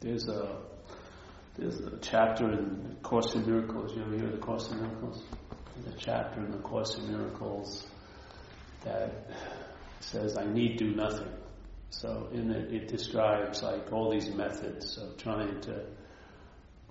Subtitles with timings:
[0.00, 0.56] There's a
[1.58, 3.94] there's a chapter in Course in Miracles.
[3.94, 5.22] You ever hear the Course in Miracles?
[5.76, 7.86] There's a chapter in the Course in Miracles
[8.82, 9.30] that
[10.00, 11.30] says, "I need do nothing."
[11.90, 15.84] So in it, it describes like all these methods of trying to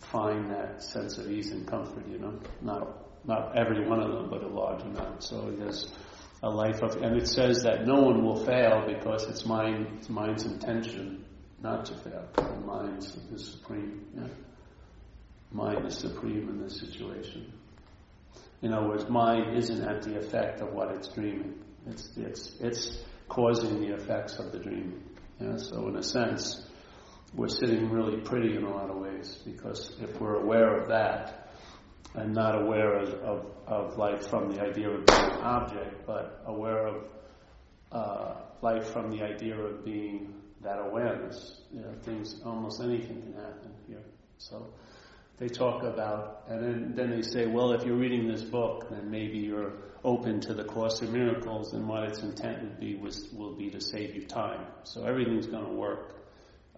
[0.02, 2.08] find that sense of ease and comfort.
[2.08, 5.24] You know, not not every one of them, but a large amount.
[5.24, 5.92] So there's
[6.44, 10.10] a life of, and it says that no one will fail because it's mind, it's
[10.10, 11.26] mind's intention
[11.62, 12.28] not to fail.
[12.36, 13.00] The mind
[13.34, 14.06] is supreme.
[14.16, 14.28] Yeah?
[15.52, 17.52] Mind is supreme in this situation.
[18.62, 21.56] In other words, mind isn't at the effect of what it's dreaming.
[21.88, 25.04] It's it's it's causing the effects of the dreaming.
[25.40, 25.58] Yeah?
[25.58, 26.66] So in a sense,
[27.34, 31.50] we're sitting really pretty in a lot of ways because if we're aware of that
[32.16, 36.42] and not aware of, of, of life from the idea of being an object, but
[36.48, 37.04] aware of
[37.92, 43.34] uh, life from the idea of being that awareness, you know, things, almost anything can
[43.34, 44.04] happen here.
[44.38, 44.74] So
[45.38, 49.10] they talk about, and then, then they say, well, if you're reading this book, then
[49.10, 53.30] maybe you're open to the Course in Miracles, and what its intent would be was,
[53.34, 54.66] will be to save you time.
[54.84, 56.16] So everything's going to work.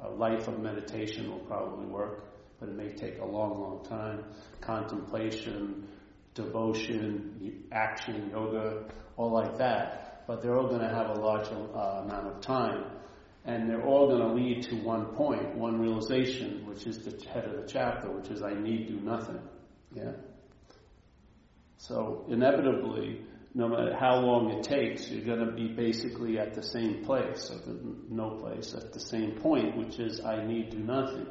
[0.03, 2.25] A life of meditation will probably work,
[2.59, 4.25] but it may take a long, long time.
[4.59, 5.87] Contemplation,
[6.35, 8.85] devotion, action, yoga,
[9.17, 10.23] all like that.
[10.27, 12.85] But they're all going to have a large uh, amount of time
[13.45, 17.45] and they're all going to lead to one point, one realization, which is the head
[17.45, 19.39] of the chapter, which is I need do nothing.
[19.93, 20.11] Yeah.
[21.77, 23.21] So inevitably,
[23.55, 27.49] no matter how long it takes, you're going to be basically at the same place,
[27.49, 31.25] at the, no place, at the same point, which is I need do nothing.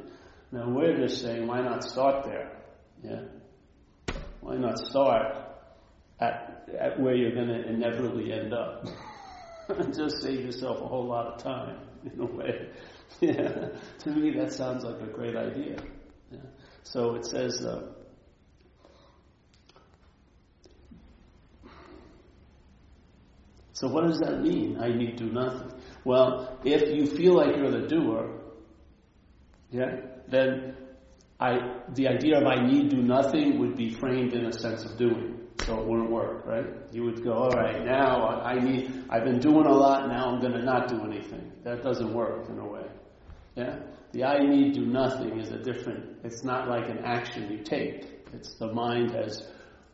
[0.51, 2.51] Now we're just saying, why not start there?
[3.01, 3.21] Yeah.
[4.41, 5.37] Why not start
[6.19, 8.85] at, at where you're going to inevitably end up?
[9.69, 11.77] And just save yourself a whole lot of time.
[12.13, 12.69] in a way.
[13.19, 13.67] Yeah.
[13.99, 15.75] To me, that sounds like a great idea.
[16.31, 16.39] Yeah.
[16.81, 17.91] So it says, uh,
[23.73, 24.79] so what does that mean?
[24.79, 25.71] I need do nothing.
[26.03, 28.39] Well, if you feel like you're the doer,
[29.69, 29.97] yeah,
[30.27, 30.75] then
[31.39, 34.97] I, the idea of I need do nothing would be framed in a sense of
[34.97, 36.65] doing so it wouldn't work, right?
[36.91, 40.41] You would go, all right, now I need, I've been doing a lot, now I'm
[40.41, 41.51] going to not do anything.
[41.63, 42.85] That doesn't work in a way.
[43.55, 43.79] Yeah?
[44.11, 48.05] The I need do nothing is a different, it's not like an action you take.
[48.33, 49.47] It's the mind has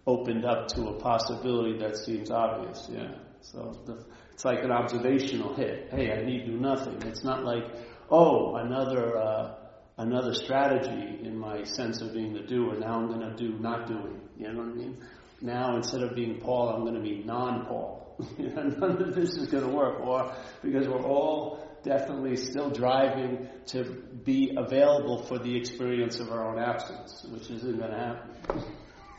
[0.05, 3.15] opened up to a possibility that seems obvious, yeah?
[3.41, 5.89] So the, it's like an observational hit.
[5.91, 7.01] Hey, I need do nothing.
[7.03, 7.63] It's not like,
[8.09, 9.55] oh, another, uh,
[9.97, 12.75] another strategy in my sense of being the doer.
[12.79, 14.21] Now I'm going to do not doing.
[14.37, 14.97] You know what I mean?
[15.41, 18.15] Now instead of being Paul, I'm going to be non-Paul.
[18.39, 20.33] None of this is going to work, or
[20.63, 23.83] because we're all definitely still driving to
[24.23, 28.63] be available for the experience of our own absence, which isn't going to happen.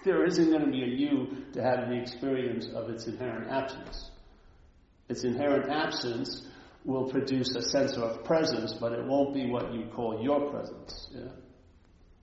[0.05, 4.11] There isn't going to be a you to have the experience of its inherent absence.
[5.09, 6.47] Its inherent absence
[6.85, 11.09] will produce a sense of presence, but it won't be what you call your presence.
[11.13, 11.31] Yeah?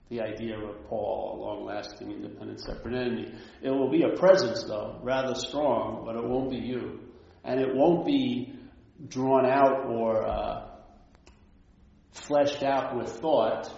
[0.08, 3.32] The idea of Paul, a long lasting, independent, separate entity.
[3.62, 7.00] It will be a presence, though, rather strong, but it won't be you.
[7.42, 8.56] And it won't be
[9.08, 10.68] drawn out or uh,
[12.12, 13.68] fleshed out with thought.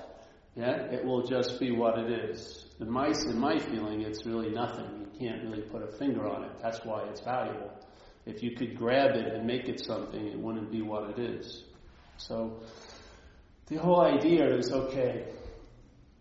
[0.55, 0.83] Yeah?
[0.91, 2.67] It will just be what it is.
[2.79, 5.07] In my, in my feeling, it's really nothing.
[5.13, 6.53] You can't really put a finger on it.
[6.63, 7.73] That's why it's valuable.
[8.27, 11.65] If you could grab it and make it something, it wouldn't be what it is.
[12.19, 12.61] So,
[13.69, 15.27] the whole idea is okay,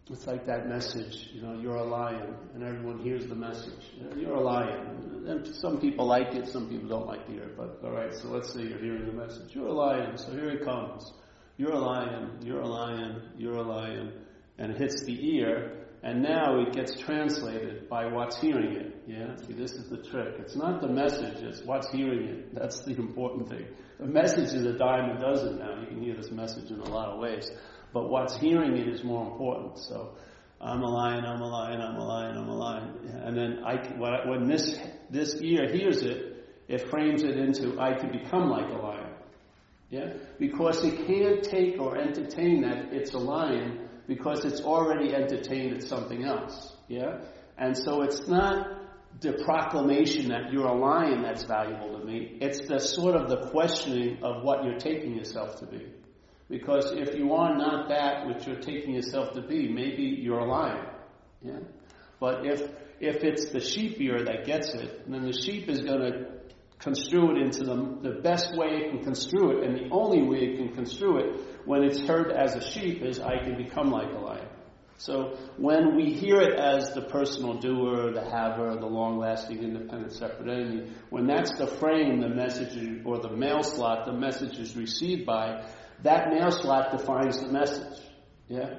[0.10, 3.92] it's like that message, you know, you're a lion, and everyone hears the message.
[4.16, 5.26] You're a lion.
[5.28, 8.30] And some people like it, some people don't like to hear it, but alright, so
[8.30, 9.54] let's say you're hearing the message.
[9.54, 11.12] You're a lion, so here it comes.
[11.58, 14.14] You're a lion, you're a lion, you're a lion,
[14.58, 19.04] and it hits the ear, and now it gets translated by what's hearing it.
[19.08, 19.36] Yeah?
[19.46, 20.36] See, this is the trick.
[20.40, 22.56] It's not the message, it's what's hearing it.
[22.56, 23.66] That's the important thing.
[24.00, 25.82] The message is a dime a dozen now.
[25.82, 27.50] You can hear this message in a lot of ways
[27.94, 29.80] but what's hearing it is more important.
[29.80, 30.16] So
[30.60, 33.22] I'm a lion, I'm a lion, I'm a lion, I'm a lion.
[33.24, 33.76] And then I,
[34.28, 34.80] when this,
[35.10, 39.14] this ear hears it, it frames it into, I could become like a lion.
[39.90, 40.14] Yeah?
[40.40, 45.84] Because it can't take or entertain that it's a lion because it's already entertained at
[45.84, 46.76] something else.
[46.88, 47.20] Yeah?
[47.58, 48.68] And so it's not
[49.22, 52.38] the proclamation that you're a lion that's valuable to me.
[52.42, 55.86] It's the sort of the questioning of what you're taking yourself to be.
[56.50, 60.50] Because if you are not that which you're taking yourself to be, maybe you're a
[60.50, 60.86] lion.
[61.42, 61.60] Yeah?
[62.20, 62.62] But if
[63.00, 66.26] if it's the sheep ear that gets it, then the sheep is going to
[66.80, 70.38] construe it into the, the best way it can construe it, and the only way
[70.40, 74.12] it can construe it when it's heard as a sheep is I can become like
[74.12, 74.48] a lion.
[75.00, 80.50] So when we hear it as the personal doer, the haver, the long-lasting, independent, separate
[80.50, 85.24] entity, when that's the frame, the message or the mail slot, the message is received
[85.26, 85.70] by,
[86.04, 88.00] that mail slot defines the message.
[88.48, 88.76] Yeah.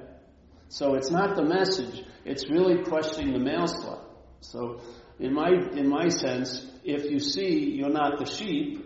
[0.69, 4.05] So it's not the message; it's really questioning the mail slot.
[4.41, 4.81] So
[5.19, 8.85] in my in my sense, if you see you're not the sheep,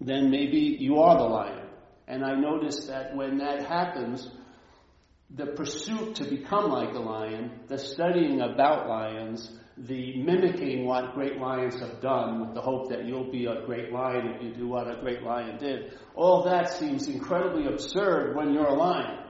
[0.00, 1.66] then maybe you are the lion.
[2.06, 4.28] And I notice that when that happens,
[5.30, 9.50] the pursuit to become like a lion, the studying about lions,
[9.86, 13.92] the mimicking what great lions have done with the hope that you'll be a great
[13.92, 18.52] lion if you do what a great lion did, all that seems incredibly absurd when
[18.52, 19.24] you're a lion.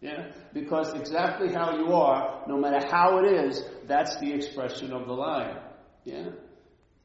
[0.00, 0.32] Yeah?
[0.52, 5.12] Because exactly how you are, no matter how it is, that's the expression of the
[5.12, 5.58] lion.
[6.02, 6.30] Yeah?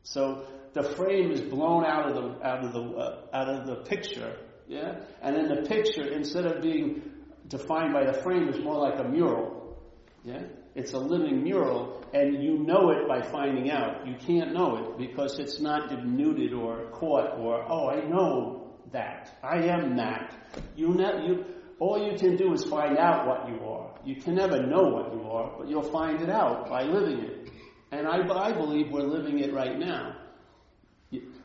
[0.02, 3.76] So the frame is blown out of the out of the uh, out of the
[3.76, 4.36] picture.
[4.68, 5.02] Yeah?
[5.22, 7.04] And in the picture, instead of being
[7.48, 9.78] defined by the frame is more like a mural.
[10.24, 10.44] Yeah?
[10.76, 14.08] It's a living mural, and you know it by finding out.
[14.08, 19.38] You can't know it because it's not denuded or caught or, oh, I know that.
[19.44, 20.36] I am that.
[20.76, 21.46] You, ne- you,
[21.80, 24.00] all you can do is find out what you are.
[24.06, 27.52] You can never know what you are, but you'll find it out by living it.
[27.92, 30.16] And I, I believe we're living it right now.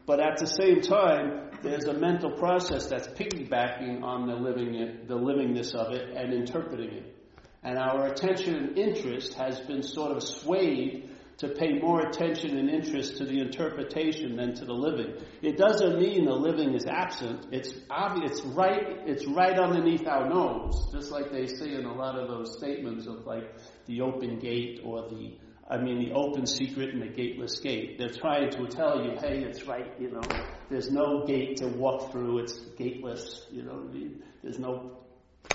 [0.06, 5.08] But at the same time, there's a mental process that's piggybacking on the living it,
[5.08, 7.16] the livingness of it and interpreting it.
[7.64, 12.70] And our attention and interest has been sort of swayed to pay more attention and
[12.70, 15.14] interest to the interpretation than to the living.
[15.42, 17.46] It doesn't mean the living is absent.
[17.50, 18.32] It's obvious.
[18.32, 19.00] It's right.
[19.06, 23.06] It's right underneath our nose, just like they say in a lot of those statements
[23.06, 23.50] of like
[23.86, 25.36] the open gate or the
[25.68, 27.96] I mean, the open secret and the gateless gate.
[27.96, 30.20] They're trying to tell you, hey, it's right, you know,
[30.68, 33.88] there's no gate to walk through, it's gateless, you know,
[34.42, 34.98] there's no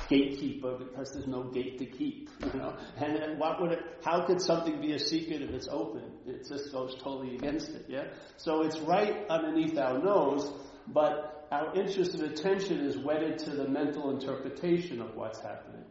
[0.07, 2.75] gatekeeper because there's no gate to keep, you know.
[2.97, 6.03] And what would it, how could something be a secret if it's open?
[6.25, 8.05] It just goes totally against it, yeah?
[8.37, 10.51] So it's right underneath our nose,
[10.87, 15.85] but our interest and attention is wedded to the mental interpretation of what's happening.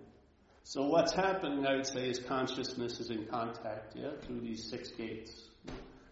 [0.62, 4.90] So what's happening, I would say, is consciousness is in contact, yeah, through these six
[4.90, 5.48] gates.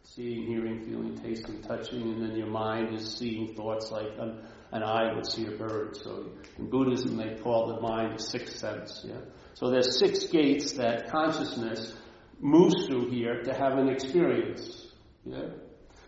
[0.03, 4.41] Seeing, hearing, feeling, tasting, touching, and then your mind is seeing thoughts like an,
[4.73, 5.97] an eye would see a bird.
[5.97, 9.21] So in Buddhism they call the mind the sixth sense, yeah.
[9.55, 11.95] So there's six gates that consciousness
[12.41, 14.93] moves through here to have an experience,
[15.25, 15.49] yeah.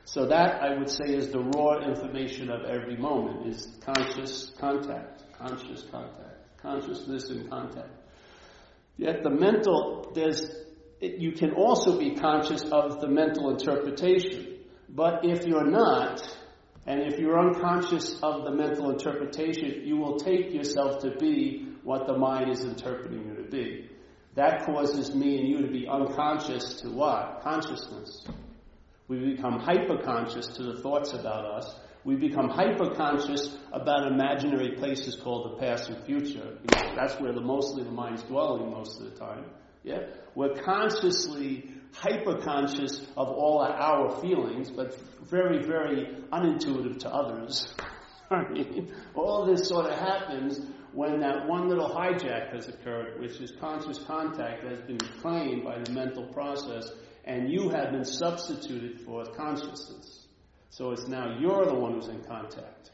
[0.05, 5.23] So that I would say is the raw information of every moment is conscious contact,
[5.39, 7.91] conscious contact, consciousness in contact.
[8.97, 10.51] Yet the mental, there's,
[11.01, 14.57] it, you can also be conscious of the mental interpretation.
[14.89, 16.21] But if you're not,
[16.89, 22.07] and if you're unconscious of the mental interpretation, you will take yourself to be what
[22.07, 23.91] the mind is interpreting you to be.
[24.37, 27.43] That causes me and you to be unconscious to what?
[27.43, 28.27] Consciousness.
[29.07, 34.77] We become hyper conscious to the thoughts about us, we become hyper conscious about imaginary
[34.77, 36.59] places called the past and future.
[36.97, 39.45] That's where the mostly the mind's dwelling most of the time.
[39.83, 40.15] Yeah?
[40.35, 47.73] We're consciously hyper conscious of all our feelings, but very, very unintuitive to others.
[49.15, 50.61] All this sort of happens
[50.93, 55.79] when that one little hijack has occurred, which is conscious contact has been claimed by
[55.79, 56.91] the mental process,
[57.25, 60.27] and you have been substituted for consciousness.
[60.71, 62.91] So it's now you're the one who's in contact.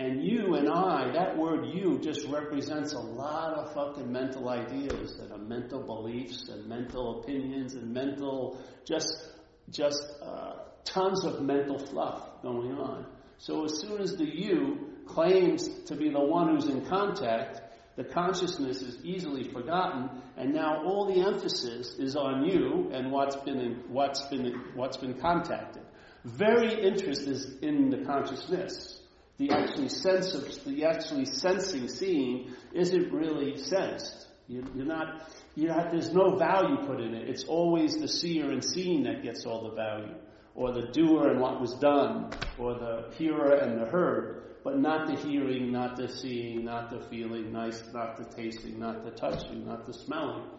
[0.00, 5.18] And you and I, that word you just represents a lot of fucking mental ideas
[5.20, 9.28] and uh, mental beliefs and mental opinions and mental, just,
[9.68, 10.54] just uh,
[10.84, 13.04] tons of mental fluff going on.
[13.36, 17.60] So as soon as the you claims to be the one who's in contact,
[17.96, 23.36] the consciousness is easily forgotten, and now all the emphasis is on you and what's
[23.36, 25.82] been in, what's been what's been contacted
[26.24, 28.99] very interest is in the consciousness.
[29.40, 34.26] The actually sense of the actually sensing, seeing isn't really sensed.
[34.48, 35.32] You, are not.
[35.54, 37.26] You have, there's no value put in it.
[37.26, 40.14] It's always the seer and seeing that gets all the value,
[40.54, 42.28] or the doer and what was done,
[42.58, 47.00] or the hearer and the heard, but not the hearing, not the seeing, not the
[47.08, 50.50] feeling, nice, not the tasting, not the touching, not the smelling.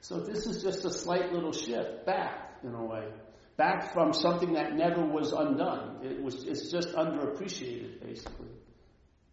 [0.00, 3.06] So this is just a slight little shift back in a way
[3.60, 5.98] back from something that never was undone.
[6.02, 8.48] It was, it's just underappreciated, basically.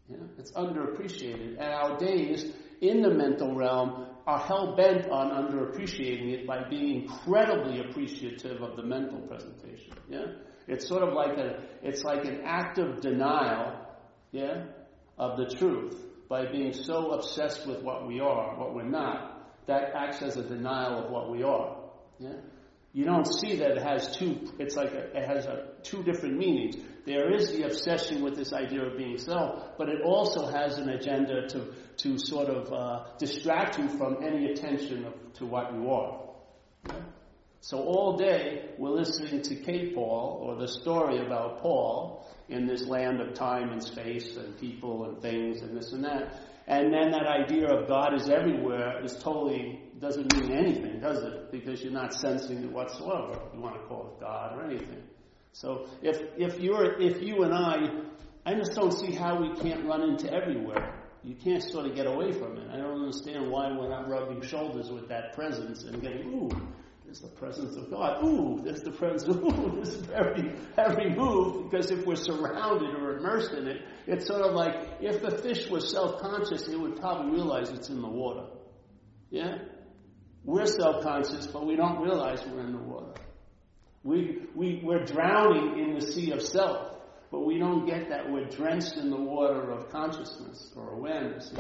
[0.10, 1.52] Yeah, it's underappreciated.
[1.52, 2.46] And our days,
[2.82, 8.76] in the mental realm are hell bent on underappreciating it by being incredibly appreciative of
[8.76, 9.94] the mental presentation.
[10.10, 10.26] Yeah?
[10.68, 13.80] It's sort of like a it's like an act of denial,
[14.34, 14.66] yeah,
[15.18, 15.96] of the truth
[16.28, 20.44] by being so obsessed with what we are, what we're not, that acts as a
[20.44, 21.78] denial of what we are.
[22.20, 22.42] Yeah?
[22.98, 26.36] You don't see that it has two it's like a, it has a, two different
[26.36, 26.78] meanings.
[27.06, 30.90] There is the obsession with this idea of being self, but it also has an
[30.90, 35.92] agenda to to sort of uh, distract you from any attention of, to what you
[35.92, 36.22] are.
[37.60, 39.94] So all day we're listening to K.
[39.94, 45.06] Paul or the story about Paul in this land of time and space and people
[45.06, 46.34] and things and this and that.
[46.66, 51.52] And then that idea of God is everywhere is totally doesn't mean anything, does it?
[51.52, 53.40] Because you're not sensing it whatsoever.
[53.54, 55.04] You want to call it God or anything.
[55.54, 57.90] So if if you're if you and I,
[58.46, 60.94] I just don't see how we can't run into everywhere.
[61.24, 62.70] You can't sort of get away from it.
[62.72, 66.50] I don't understand why we're not rubbing shoulders with that presence and getting ooh
[67.08, 68.22] there's the presence of God.
[68.26, 69.24] Ooh, there's the presence.
[69.38, 71.72] Ooh, this is every every move.
[71.72, 75.70] Because if we're surrounded or immersed in it, it's sort of like if the fish
[75.70, 78.48] was self-conscious, it would probably realize it's in the water.
[79.30, 79.60] Yeah,
[80.48, 83.14] we're self-conscious, but we don't realize we're in the water.
[84.04, 86.94] We we we're drowning in the sea of self,
[87.30, 91.52] but we don't get that we're drenched in the water of consciousness or awareness.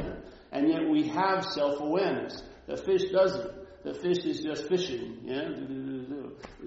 [0.53, 2.41] And yet we have self-awareness.
[2.67, 3.51] The fish doesn't.
[3.83, 5.49] The fish is just fishing, yeah,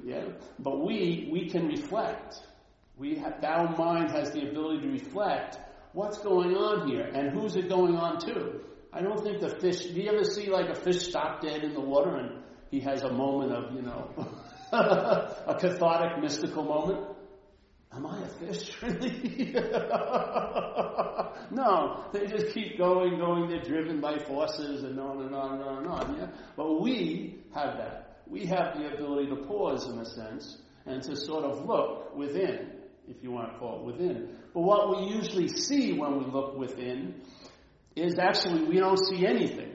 [0.05, 0.25] yeah.
[0.59, 2.37] But we we can reflect.
[2.97, 5.59] We have, our mind has the ability to reflect
[5.93, 8.61] what's going on here and who's it going on to.
[8.92, 9.87] I don't think the fish.
[9.87, 13.02] Do you ever see like a fish stop dead in the water and he has
[13.02, 14.11] a moment of you know
[14.73, 17.06] a cathartic mystical moment?
[17.92, 19.52] Am I a fish, really?
[21.50, 23.49] no, they just keep going, going.
[23.49, 26.16] They're driven by forces and on and on and on and on.
[26.16, 26.28] Yeah?
[26.56, 28.23] But we have that.
[28.28, 32.70] We have the ability to pause in a sense and to sort of look within,
[33.09, 34.37] if you want to call it within.
[34.54, 37.23] But what we usually see when we look within
[37.97, 39.73] is actually we don't see anything.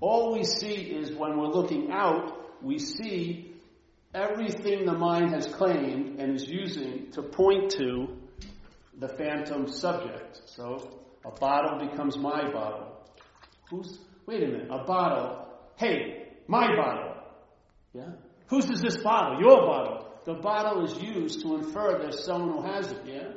[0.00, 3.52] All we see is when we're looking out, we see
[4.14, 8.16] everything the mind has claimed and is using to point to
[8.98, 10.40] the phantom subject.
[10.46, 12.96] So a bottle becomes my bottle.
[13.70, 15.46] Who's, wait a minute, a bottle.
[15.76, 17.14] Hey, my bottle.
[17.92, 18.10] Yeah?
[18.48, 19.40] Whose is this bottle?
[19.40, 20.06] Your bottle.
[20.24, 23.28] The bottle is used to infer there's someone who has it, yeah?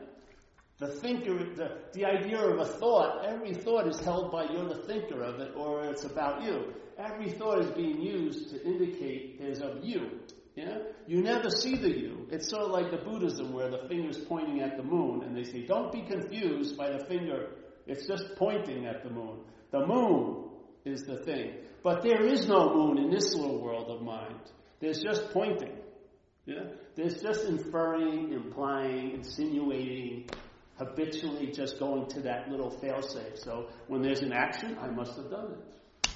[0.82, 4.82] The thinker, the, the idea of a thought, every thought is held by you're the
[4.88, 6.74] thinker of it or it's about you.
[6.98, 10.22] Every thought is being used to indicate is of you.
[10.56, 10.80] Yeah?
[11.06, 12.26] You never see the you.
[12.32, 15.44] It's sort of like the Buddhism where the finger's pointing at the moon and they
[15.44, 17.50] say, don't be confused by the finger.
[17.86, 19.42] It's just pointing at the moon.
[19.70, 20.50] The moon
[20.84, 21.58] is the thing.
[21.84, 24.40] But there is no moon in this little world of mind.
[24.80, 25.78] There's just pointing.
[26.48, 26.72] Yeah?
[26.96, 30.28] There's just inferring, implying, insinuating,
[30.82, 33.38] habitually just going to that little failsafe.
[33.38, 36.12] So when there's an action, I must have done it.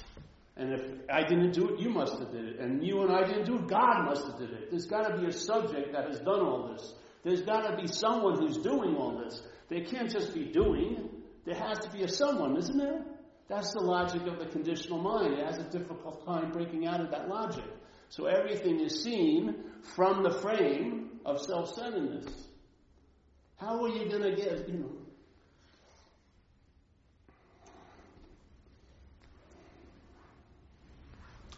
[0.56, 0.80] And if
[1.10, 2.58] I didn't do it, you must have did it.
[2.58, 4.70] And you and I didn't do it, God must have did it.
[4.70, 6.94] There's got to be a subject that has done all this.
[7.22, 9.42] There's got to be someone who's doing all this.
[9.68, 11.10] They can't just be doing.
[11.44, 13.04] There has to be a someone, isn't there?
[13.48, 15.34] That's the logic of the conditional mind.
[15.34, 17.64] It has a difficult time breaking out of that logic.
[18.08, 19.56] So everything is seen
[19.94, 22.26] from the frame of self-centeredness.
[23.58, 24.90] How are you going to get, you know,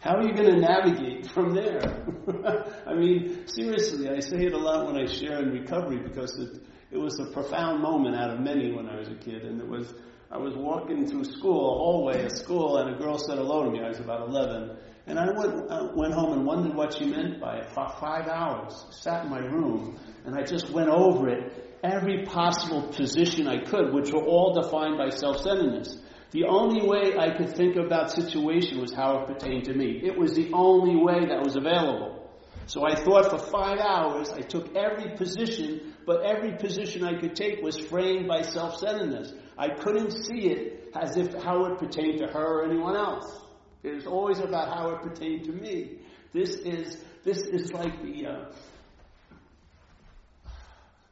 [0.00, 1.82] How are you going to navigate from there?
[2.86, 6.62] I mean, seriously, I say it a lot when I share in recovery because it,
[6.92, 9.42] it was a profound moment out of many when I was a kid.
[9.42, 9.92] And it was,
[10.30, 13.70] I was walking through school, a hallway of school, and a girl said hello to
[13.70, 13.80] me.
[13.82, 14.76] I was about 11.
[15.08, 17.70] And I went, went home and wondered what she meant by it.
[17.72, 22.82] For five hours, sat in my room, and I just went over it, every possible
[22.88, 25.96] position I could, which were all defined by self-centeredness.
[26.30, 30.00] The only way I could think of that situation was how it pertained to me.
[30.04, 32.30] It was the only way that was available.
[32.66, 37.34] So I thought for five hours, I took every position, but every position I could
[37.34, 39.32] take was framed by self-centeredness.
[39.56, 43.40] I couldn't see it as if how it pertained to her or anyone else.
[43.82, 46.00] It was always about how it pertained to me.
[46.34, 48.52] This is, this is like the, uh,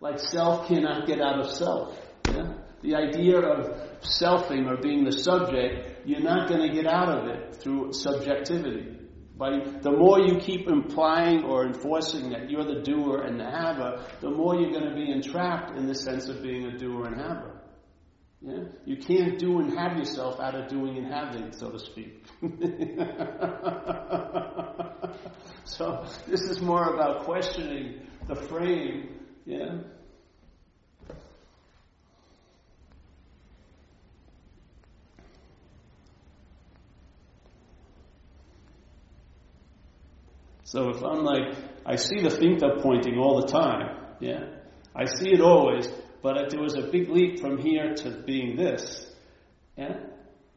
[0.01, 1.99] like self cannot get out of self.
[2.27, 2.55] Yeah?
[2.83, 7.27] the idea of selfing or being the subject, you're not going to get out of
[7.29, 8.93] it through subjectivity.
[9.37, 14.07] By the more you keep implying or enforcing that you're the doer and the haver,
[14.21, 17.17] the more you're going to be entrapped in the sense of being a doer and
[17.17, 17.61] haver.
[18.41, 18.65] Yeah?
[18.85, 22.25] You can't do and have yourself out of doing and having, so to speak.
[25.65, 29.79] so this is more about questioning the frame, yeah?
[40.65, 41.55] So if I'm like,
[41.87, 44.47] I see the finta pointing all the time, yeah?
[44.95, 45.89] I see it always,
[46.23, 49.07] but there was a big leap from here to being this,
[49.79, 50.01] yeah?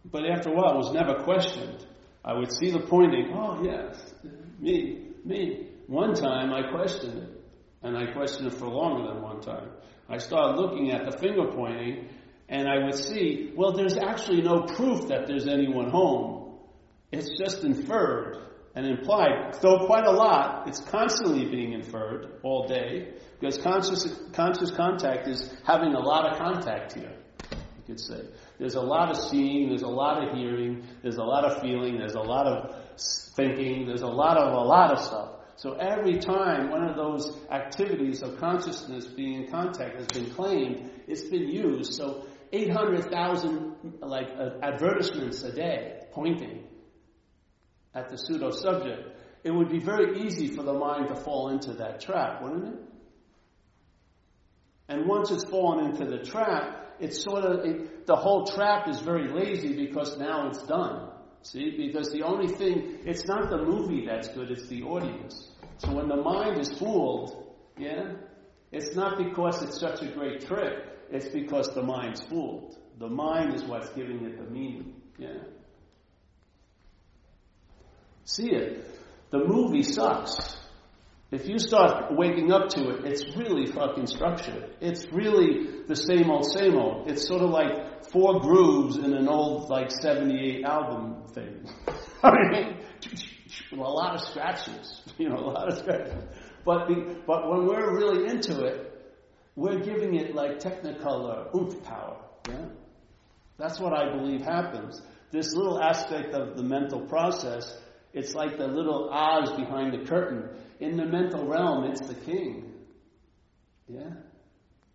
[0.03, 1.86] But after a while, it was never questioned.
[2.25, 4.13] I would see the pointing, oh yes,
[4.60, 5.67] me, me.
[5.88, 7.38] One time I questioned it,
[7.81, 9.69] and I questioned it for longer than one time.
[10.07, 12.09] I started looking at the finger pointing,
[12.48, 16.57] and I would see, well, there's actually no proof that there's anyone home.
[17.12, 18.38] It's just inferred
[18.75, 24.71] and implied, though quite a lot, it's constantly being inferred all day, because conscious, conscious
[24.71, 27.13] contact is having a lot of contact here,
[27.51, 28.21] you could say.
[28.59, 31.98] There's a lot of seeing, there's a lot of hearing, there's a lot of feeling,
[31.98, 32.75] there's a lot of
[33.36, 35.29] thinking, there's a lot of a lot of stuff.
[35.60, 40.89] So every time one of those activities of consciousness being in contact has been claimed,
[41.06, 41.96] it's been used.
[41.96, 46.63] So 800,000 like uh, advertisements a day pointing
[47.94, 49.10] at the pseudo subject,
[49.44, 52.80] it would be very easy for the mind to fall into that trap, wouldn't it?
[54.88, 59.01] And once it's fallen into the trap, it's sort of, it, the whole trap is
[59.01, 61.10] very lazy because now it's done.
[61.41, 61.72] See?
[61.77, 65.51] Because the only thing, it's not the movie that's good, it's the audience.
[65.77, 68.13] So when the mind is fooled, yeah,
[68.72, 70.74] it's not because it's such a great trick,
[71.10, 72.77] it's because the mind's fooled.
[73.00, 75.39] The mind is what's giving it the meaning, yeah.
[78.25, 78.86] See it.
[79.31, 80.58] The movie sucks.
[81.31, 84.75] If you start waking up to it, it's really fucking structured.
[84.81, 87.07] It's really the same old, same old.
[87.07, 91.69] It's sort of like four grooves in an old, like, 78 album thing.
[92.24, 92.77] I mean,
[93.74, 96.24] a lot of scratches, you know, a lot of scratches.
[96.65, 98.85] But, the, but when we're really into it,
[99.55, 102.18] we're giving it like technicolor oomph power.
[102.48, 102.65] Yeah?
[103.57, 105.00] That's what I believe happens.
[105.31, 107.77] This little aspect of the mental process
[108.13, 110.50] it's like the little Oz behind the curtain.
[110.79, 112.74] In the mental realm, it's the king.
[113.87, 114.11] Yeah?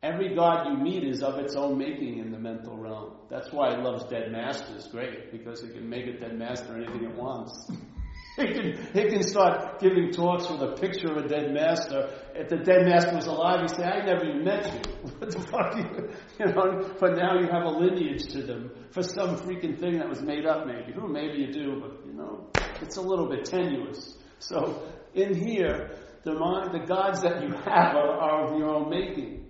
[0.03, 3.13] Every god you meet is of its own making in the mental realm.
[3.31, 7.05] That's why it loves dead masters great, because it can make a dead master anything
[7.05, 7.71] it wants.
[8.39, 12.11] it, can, it can start giving talks with a picture of a dead master.
[12.35, 15.11] If the dead master was alive, he'd say, I never even met you.
[15.19, 15.77] what the fuck?
[15.77, 19.99] You, you know, but now you have a lineage to them for some freaking thing
[19.99, 20.93] that was made up maybe.
[20.93, 22.47] Who maybe you do, but you know,
[22.83, 24.19] it's a little bit tenuous.
[24.39, 24.83] So
[25.15, 25.91] in here,
[26.23, 29.47] the mind, the gods that you have are, are of your own making.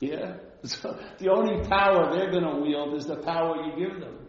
[0.00, 0.36] Yeah?
[0.64, 4.24] So the only power they're going to wield is the power you give them.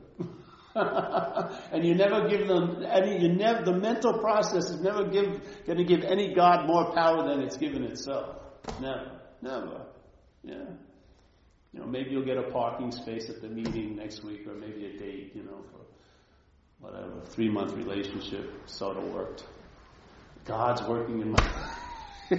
[1.72, 5.84] and you never give them any, you never, the mental process is never going to
[5.86, 8.36] give any God more power than it's given itself.
[8.82, 9.22] Never.
[9.42, 9.86] Never.
[10.44, 10.66] Yeah.
[11.72, 14.86] You know, maybe you'll get a parking space at the meeting next week or maybe
[14.86, 15.86] a date, you know, for
[16.80, 19.46] whatever, three month relationship, sort of worked.
[20.46, 21.52] God's working in my.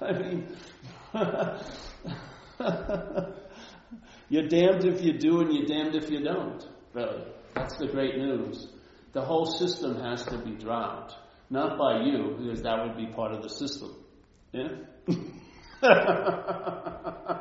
[0.00, 0.46] I mean,
[4.28, 6.64] you're damned if you do and you're damned if you don't.
[6.94, 7.24] Really.
[7.54, 8.68] That's the great news.
[9.12, 11.16] The whole system has to be dropped.
[11.50, 13.96] Not by you, because that would be part of the system.
[14.52, 14.68] Yeah?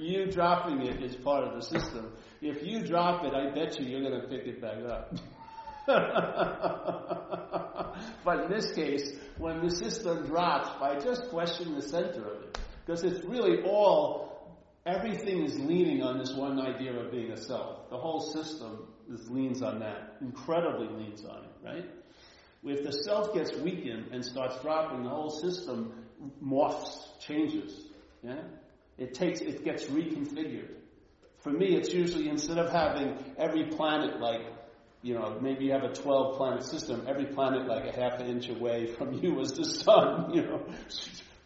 [0.00, 2.12] you dropping it is part of the system.
[2.40, 5.14] If you drop it, I bet you you're going to pick it back up.
[8.24, 12.58] but in this case, when the system drops, by just questioning the center of it,
[12.84, 17.90] because it's really all, everything is leaning on this one idea of being a self.
[17.90, 21.90] The whole system is, leans on that, incredibly leans on it, right?
[22.62, 25.94] If the self gets weakened and starts dropping, the whole system
[26.44, 27.86] morphs, changes.
[28.22, 28.42] Yeah?
[29.00, 30.68] It takes, it gets reconfigured.
[31.38, 34.42] For me, it's usually instead of having every planet like,
[35.02, 38.26] you know, maybe you have a 12 planet system, every planet like a half an
[38.26, 40.66] inch away from you is the sun, you know.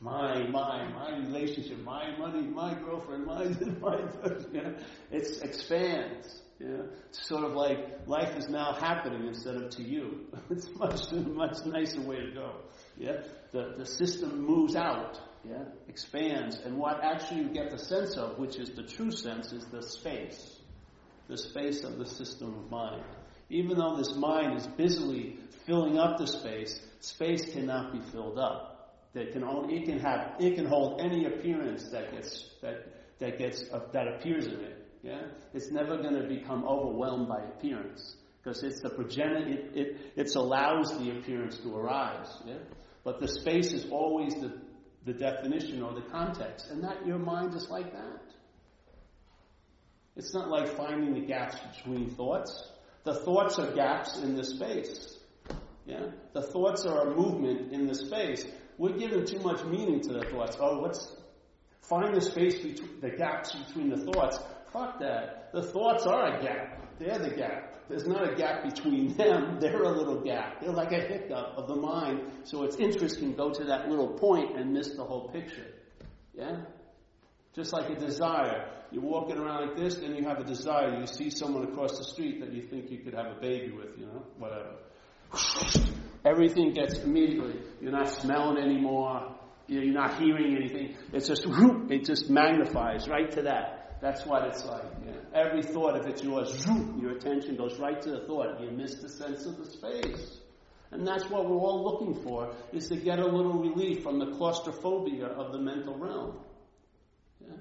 [0.01, 3.45] My, my, my relationship, my money, my girlfriend, my,
[3.81, 3.99] my,
[4.53, 4.75] you know,
[5.13, 6.41] it expands.
[6.59, 10.27] Yeah, it's sort of like life is now happening instead of to you.
[10.51, 12.53] It's much much nicer way to go.
[12.97, 15.21] Yeah, the the system moves out.
[15.49, 19.53] Yeah, expands, and what actually you get the sense of, which is the true sense,
[19.53, 20.59] is the space,
[21.29, 23.05] the space of the system of mind.
[23.51, 28.71] Even though this mind is busily filling up the space, space cannot be filled up.
[29.15, 33.39] that can only it can have it can hold any appearance that gets that that
[33.39, 34.87] gets uh, that appears in it.
[35.03, 39.47] Yeah, it's never going to become overwhelmed by appearance because it's the progenitor.
[39.47, 42.29] It, it it allows the appearance to arise.
[42.47, 42.59] Yeah,
[43.05, 44.53] but the space is always the
[45.05, 48.23] the definition or the context, and that your mind is like that.
[50.17, 52.71] It's not like finding the gaps between thoughts.
[53.05, 55.19] The thoughts are gaps in the space.
[55.87, 56.07] Yeah?
[56.33, 58.47] The thoughts are a movement in the space.
[58.79, 60.57] We're giving too much meaning to the thoughts.
[60.59, 61.15] Oh, let's
[61.83, 64.39] find the space between the gaps between the thoughts.
[64.73, 65.51] Fuck that.
[65.53, 66.99] The thoughts are a gap.
[66.99, 67.74] They're the gap.
[67.89, 69.59] There's not a gap between them.
[69.61, 70.61] They're a little gap.
[70.61, 72.23] They're like a hiccup of the mind.
[72.45, 75.67] So its interest can go to that little point and miss the whole picture.
[76.35, 76.63] Yeah?
[77.55, 78.71] Just like a desire.
[78.91, 80.99] You're walking around like this, then you have a desire.
[80.99, 83.99] You see someone across the street that you think you could have a baby with,
[83.99, 84.77] you know, whatever.
[86.25, 87.61] Everything gets immediately.
[87.81, 89.37] You're not smelling anymore.
[89.67, 90.97] You're not hearing anything.
[91.13, 91.47] It's just,
[91.91, 93.84] it just magnifies right to that.
[94.05, 94.85] That's what it's like.
[95.33, 96.63] Every thought, if it's yours,
[97.01, 98.61] your attention goes right to the thought.
[98.61, 100.41] You miss the sense of the space.
[100.91, 104.33] And that's what we're all looking for, is to get a little relief from the
[104.37, 106.39] claustrophobia of the mental realm.
[107.41, 107.57] Yeah?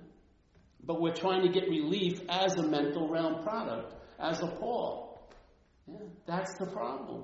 [0.83, 5.25] But we're trying to get relief as a mental realm product, as a Paul.
[5.87, 5.95] Yeah?
[6.25, 7.23] That's the problem.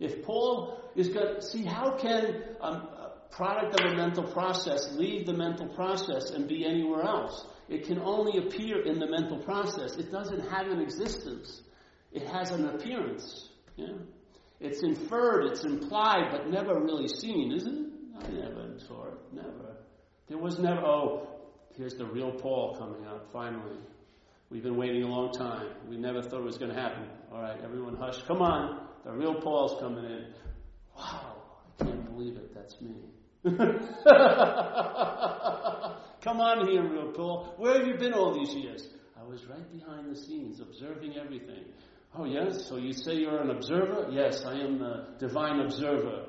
[0.00, 5.24] If Paul is going to see, how can a product of a mental process leave
[5.24, 7.46] the mental process and be anywhere else?
[7.70, 9.96] It can only appear in the mental process.
[9.96, 11.62] It doesn't have an existence.
[12.12, 13.48] It has an appearance.
[13.76, 13.92] Yeah?
[14.58, 18.24] It's inferred, it's implied, but never really seen, isn't it?
[18.24, 19.14] I never saw it.
[19.32, 19.76] Never.
[20.28, 21.28] There was never, oh,
[21.76, 23.78] here's the real Paul coming out, finally.
[24.50, 25.68] We've been waiting a long time.
[25.88, 27.04] We never thought it was going to happen.
[27.32, 28.20] All right, everyone hush.
[28.26, 28.88] Come on.
[29.04, 30.26] The real Paul's coming in.
[30.96, 31.36] Wow,
[31.78, 32.52] I can't believe it.
[32.52, 32.96] That's me.
[33.42, 33.56] Come
[36.40, 37.54] on here, real Paul.
[37.56, 38.86] Where have you been all these years?
[39.18, 41.64] I was right behind the scenes, observing everything.
[42.14, 42.66] Oh, yes?
[42.68, 44.08] So you say you're an observer?
[44.10, 46.26] Yes, I am the divine observer.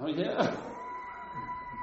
[0.00, 0.56] Oh, yeah?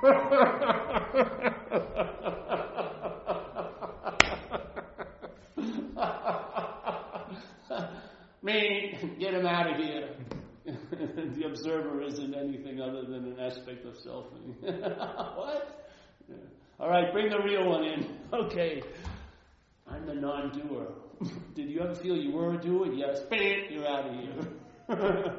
[8.41, 10.06] Me, get him out of here.
[11.35, 14.53] the observer isn't anything other than an aspect of selfing.
[15.35, 15.89] what?
[16.29, 16.35] Yeah.
[16.79, 18.17] All right, bring the real one in.
[18.33, 18.83] Okay.
[19.89, 20.91] I'm the non doer.
[21.55, 22.91] Did you ever feel you were a doer?
[22.93, 23.21] Yes.
[23.29, 25.33] Bam, you're out of here.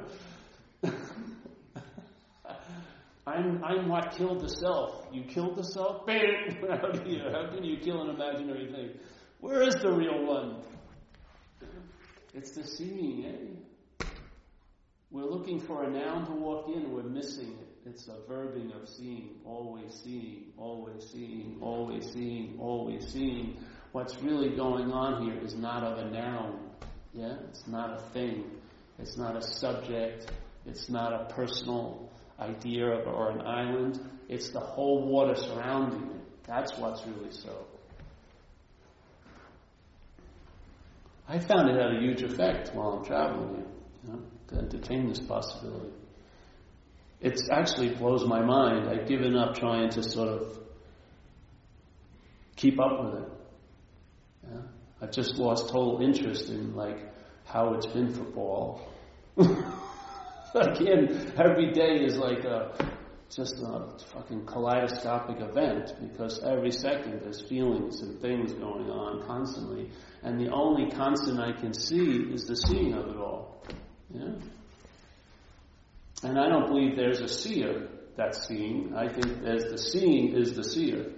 [3.26, 5.06] I'm, I'm what killed the self.
[5.12, 6.06] You killed the self?
[6.06, 7.30] Bam, out of here.
[7.30, 8.98] How can you kill an imaginary thing?
[9.40, 10.62] Where is the real one?
[12.32, 13.77] It's the seeing, eh?
[15.10, 17.68] We're looking for a noun to walk in, we're missing it.
[17.88, 23.56] It's a verbing of seeing, always seeing, always seeing, always seeing, always seeing.
[23.92, 26.70] What's really going on here is not of a noun.
[27.14, 27.36] Yeah?
[27.48, 28.50] It's not a thing.
[28.98, 30.30] It's not a subject.
[30.66, 33.98] It's not a personal idea or an island.
[34.28, 36.46] It's the whole water surrounding it.
[36.46, 37.66] That's what's really so.
[41.26, 43.66] I found it had a huge effect while I'm traveling here,
[44.04, 45.92] you know, to entertain this possibility.
[47.20, 48.88] It actually blows my mind.
[48.88, 50.58] I've given up trying to sort of
[52.56, 53.28] keep up with it.
[54.44, 54.60] Yeah?
[55.02, 56.98] I've just lost total interest in like
[57.44, 58.88] how it's been for Paul.
[60.54, 62.92] Again, every day is like a
[63.30, 69.90] just a fucking kaleidoscopic event because every second there's feelings and things going on constantly,
[70.22, 73.62] and the only constant I can see is the seeing of it all.
[74.12, 74.32] Yeah?
[76.22, 78.94] And I don't believe there's a seer that's seeing.
[78.96, 81.12] I think there's the seeing is the seer,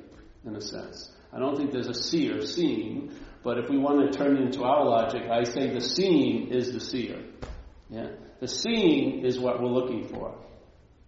[0.44, 1.10] in a sense.
[1.32, 4.64] I don't think there's a seer seeing, but if we want to turn it into
[4.64, 7.24] our logic, I say the seeing is the seer.
[7.88, 8.08] Yeah?
[8.40, 10.34] The seeing is what we're looking for.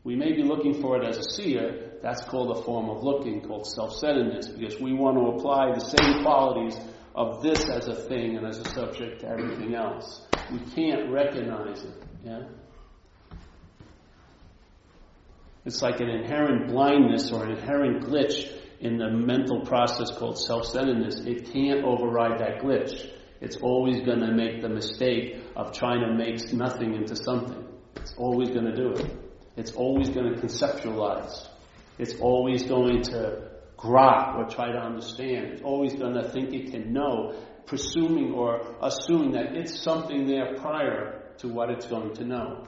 [0.04, 1.98] We may be looking for it as a seer.
[2.02, 6.22] That's called a form of looking, called self-centeredness, because we want to apply the same
[6.22, 6.76] qualities
[7.14, 10.26] of this as a thing and as a subject to everything else.
[10.50, 12.02] We can't recognize it.
[12.24, 12.42] Yeah?
[15.64, 18.50] It's like an inherent blindness or an inherent glitch
[18.80, 21.20] in the mental process called self-centeredness.
[21.20, 23.10] It can't override that glitch.
[23.40, 27.64] It's always going to make the mistake of trying to make nothing into something.
[27.96, 29.16] It's always going to do it.
[29.56, 31.46] It's always going to conceptualize.
[31.98, 35.52] It's always going to grok or try to understand.
[35.52, 37.34] It's always going to think it can know,
[37.66, 42.66] presuming or assuming that it's something there prior to what it's going to know.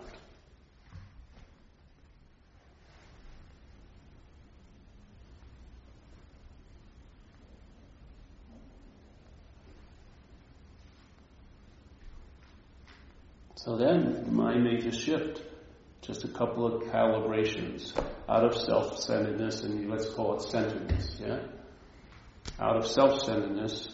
[13.57, 15.43] So then, my major shift,
[16.03, 21.41] just a couple of calibrations out of self-centeredness and let's call it centeredness, yeah?
[22.61, 23.89] Out of self-centeredness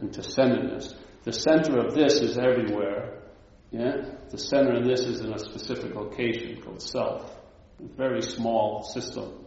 [0.00, 0.94] into centeredness.
[1.24, 3.22] The center of this is everywhere,
[3.70, 4.02] yeah?
[4.30, 7.34] The center of this is in a specific location called self.
[7.80, 9.44] A very small system.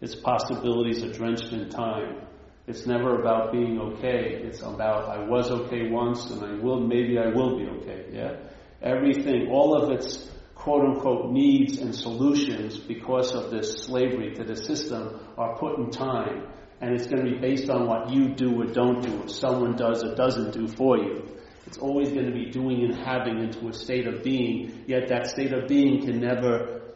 [0.00, 2.22] Its possibilities are drenched in time.
[2.66, 4.42] It's never about being okay.
[4.44, 8.36] It's about I was okay once and I will, maybe I will be okay, yeah?
[8.82, 14.56] Everything, all of its quote unquote needs and solutions because of this slavery to the
[14.56, 16.46] system are put in time.
[16.80, 19.76] And it's going to be based on what you do or don't do, or someone
[19.76, 21.26] does or doesn't do for you.
[21.66, 25.26] It's always going to be doing and having into a state of being, yet that
[25.26, 26.94] state of being can never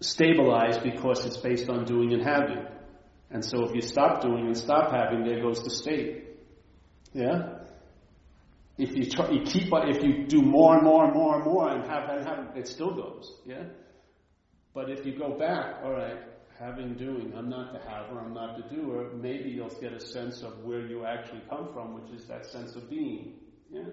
[0.00, 2.64] stabilize because it's based on doing and having.
[3.30, 6.24] And so if you stop doing and stop having, there goes the state.
[7.12, 7.58] Yeah?
[8.78, 11.70] If you try, you keep, if you do more and more and more and more
[11.70, 13.32] and have and have, it still goes.
[13.44, 13.64] Yeah.
[14.74, 16.18] But if you go back, all right,
[16.58, 19.10] having, doing, I'm not the haver, I'm not the doer.
[19.14, 22.74] Maybe you'll get a sense of where you actually come from, which is that sense
[22.76, 23.34] of being.
[23.70, 23.84] Yeah.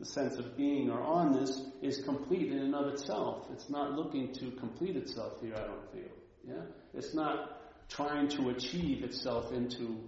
[0.00, 3.46] The sense of being or onness is complete in and of itself.
[3.52, 5.54] It's not looking to complete itself here.
[5.54, 6.12] I don't feel.
[6.46, 6.62] Yeah.
[6.92, 9.98] It's not trying to achieve itself into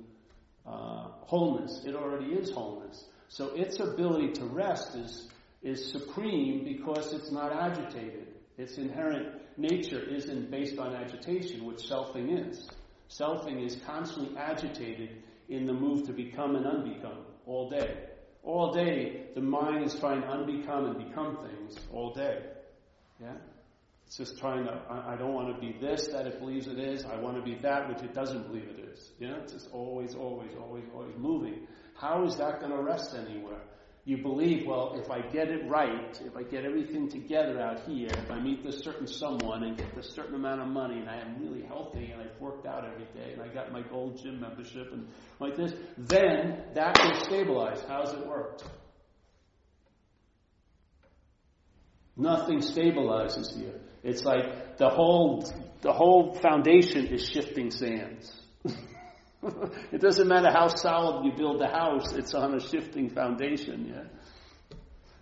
[0.66, 1.84] uh, wholeness.
[1.86, 3.04] It already is wholeness.
[3.28, 5.28] So its ability to rest is,
[5.62, 8.28] is supreme because it's not agitated.
[8.58, 12.68] Its inherent nature isn't based on agitation, which selfing is.
[13.10, 17.96] Selfing is constantly agitated in the move to become and unbecome all day.
[18.42, 22.42] All day, the mind is trying to unbecome and become things all day.
[23.20, 23.34] Yeah?
[24.06, 26.78] It's just trying to, I, I don't want to be this that it believes it
[26.78, 27.04] is.
[27.04, 29.12] I want to be that which it doesn't believe it is.
[29.20, 31.66] Know, it's just always, always, always, always moving.
[31.94, 33.60] How is that going to rest anywhere?
[34.06, 38.06] You believe, well, if I get it right, if I get everything together out here,
[38.06, 41.16] if I meet this certain someone and get this certain amount of money and I
[41.16, 44.40] am really healthy and I've worked out every day and I got my gold gym
[44.40, 45.08] membership and
[45.40, 47.82] like this, then that will stabilize.
[47.88, 48.62] How's it worked?
[52.16, 53.80] Nothing stabilizes here.
[54.04, 58.32] It's like the whole the whole foundation is shifting sands.
[59.92, 64.04] it doesn't matter how solid you build the house, it's on a shifting foundation, yeah?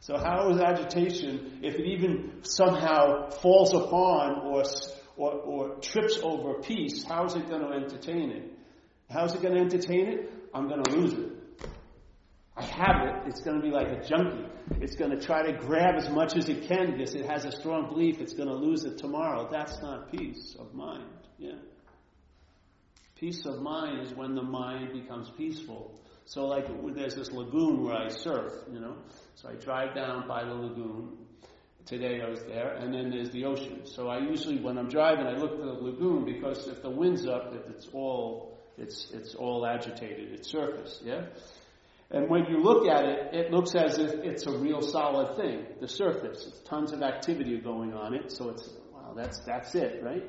[0.01, 4.63] So how is agitation, if it even somehow falls upon or,
[5.17, 8.53] or, or trips over peace, how is it going to entertain it?
[9.11, 10.33] How is it going to entertain it?
[10.53, 11.33] I'm going to lose it.
[12.57, 14.47] I have it, it's going to be like a junkie.
[14.81, 17.51] It's going to try to grab as much as it can because it has a
[17.51, 19.49] strong belief it's going to lose it tomorrow.
[19.51, 21.09] That's not peace of mind.
[21.39, 21.57] Yeah.
[23.25, 25.99] Peace of mind is when the mind becomes peaceful.
[26.27, 28.97] So, like, there's this lagoon where I surf, you know.
[29.37, 31.17] So I drive down by the lagoon.
[31.87, 33.87] Today I was there, and then there's the ocean.
[33.87, 37.27] So I usually, when I'm driving, I look at the lagoon because if the wind's
[37.27, 40.33] up, it's all it's it's all agitated.
[40.33, 41.25] It's surface, yeah.
[42.11, 45.65] And when you look at it, it looks as if it's a real solid thing.
[45.81, 48.33] The surface, it's tons of activity going on it.
[48.33, 50.25] So it's wow, that's that's it, right?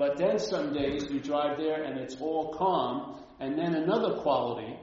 [0.00, 4.78] But then some days you drive there and it's all calm, and then another quality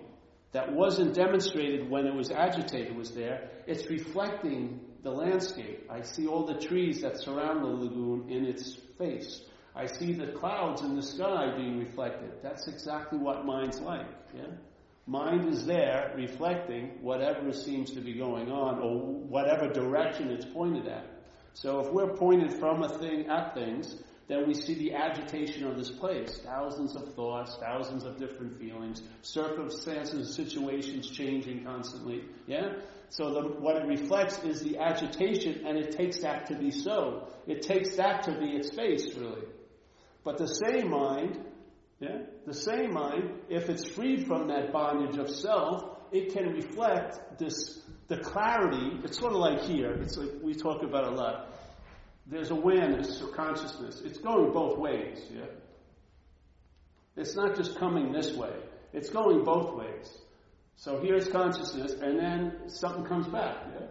[0.51, 3.49] that wasn't demonstrated when it was agitated was there.
[3.65, 5.87] It's reflecting the landscape.
[5.89, 9.41] I see all the trees that surround the lagoon in its face.
[9.75, 12.33] I see the clouds in the sky being reflected.
[12.43, 14.05] That's exactly what mind's like.
[14.35, 14.51] Yeah?
[15.07, 20.87] Mind is there reflecting whatever seems to be going on or whatever direction it's pointed
[20.87, 21.07] at.
[21.53, 23.95] So if we're pointed from a thing at things,
[24.27, 26.39] then we see the agitation of this place.
[26.43, 32.25] Thousands of thoughts, thousands of different feelings, circumstances, situations changing constantly.
[32.45, 32.73] Yeah?
[33.09, 37.29] So the, what it reflects is the agitation, and it takes that to be so.
[37.47, 39.45] It takes that to be its face, really.
[40.25, 41.39] But the same mind,
[42.01, 47.39] yeah, the same mind, if it's freed from that bondage of self, it can reflect
[47.39, 48.99] this, the clarity.
[49.05, 49.93] It's sort of like here.
[49.93, 51.49] It's like we talk about a lot
[52.29, 54.01] there's awareness or consciousness.
[54.03, 55.45] It's going both ways, yeah?
[57.15, 58.53] It's not just coming this way,
[58.93, 60.17] it's going both ways.
[60.75, 63.87] So here's consciousness, and then something comes back, yeah?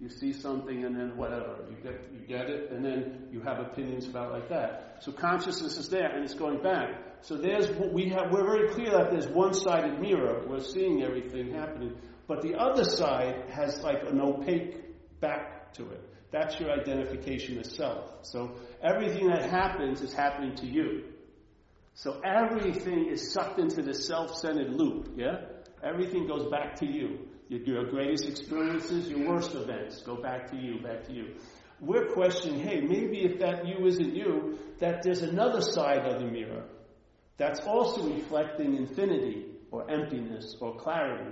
[0.00, 1.56] You see something and then whatever.
[1.68, 4.96] You get you get it, and then you have opinions about like that.
[5.00, 6.88] So consciousness is there and it's going back.
[7.20, 10.42] So there's we have we're very clear that there's one sided mirror.
[10.48, 11.98] We're seeing everything happening.
[12.26, 16.09] But the other side has like an opaque back to it.
[16.30, 18.18] That's your identification as self.
[18.22, 21.04] So everything that happens is happening to you.
[21.94, 25.40] So everything is sucked into the self-centered loop, yeah?
[25.82, 27.26] Everything goes back to you.
[27.48, 31.34] Your greatest experiences, your worst events, go back to you, back to you.
[31.80, 36.26] We're questioning, hey, maybe if that you isn't you, that there's another side of the
[36.26, 36.64] mirror
[37.38, 41.30] that's also reflecting infinity or emptiness or clarity,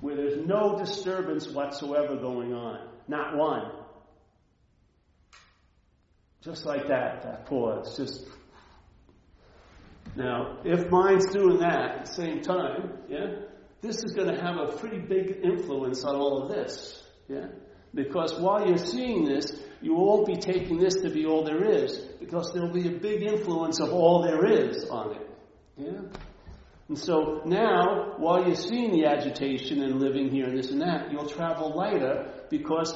[0.00, 2.88] where there's no disturbance whatsoever going on.
[3.08, 3.72] Not one.
[6.46, 7.96] Just like that, that pause.
[7.96, 8.24] Just
[10.14, 13.40] now, if mine's doing that at the same time, yeah,
[13.80, 17.02] this is going to have a pretty big influence on all of this.
[17.28, 17.48] Yeah?
[17.92, 21.98] Because while you're seeing this, you won't be taking this to be all there is,
[22.20, 25.30] because there'll be a big influence of all there is on it.
[25.76, 26.00] Yeah?
[26.88, 31.10] And so now, while you're seeing the agitation and living here and this and that,
[31.10, 32.94] you'll travel lighter because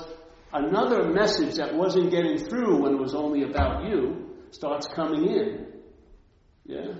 [0.52, 5.66] another message that wasn't getting through when it was only about you starts coming in.
[6.66, 6.94] Yeah?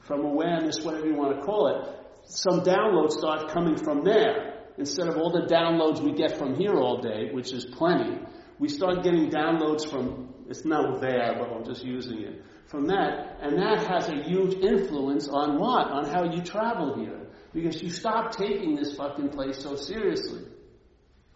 [0.00, 1.94] From awareness, whatever you want to call it.
[2.24, 4.54] Some downloads start coming from there.
[4.76, 8.20] Instead of all the downloads we get from here all day, which is plenty,
[8.58, 13.38] we start getting downloads from, it's not there, but I'm just using it, from that.
[13.40, 15.88] And that has a huge influence on what?
[15.88, 17.26] On how you travel here.
[17.52, 20.42] Because you stop taking this fucking place so seriously.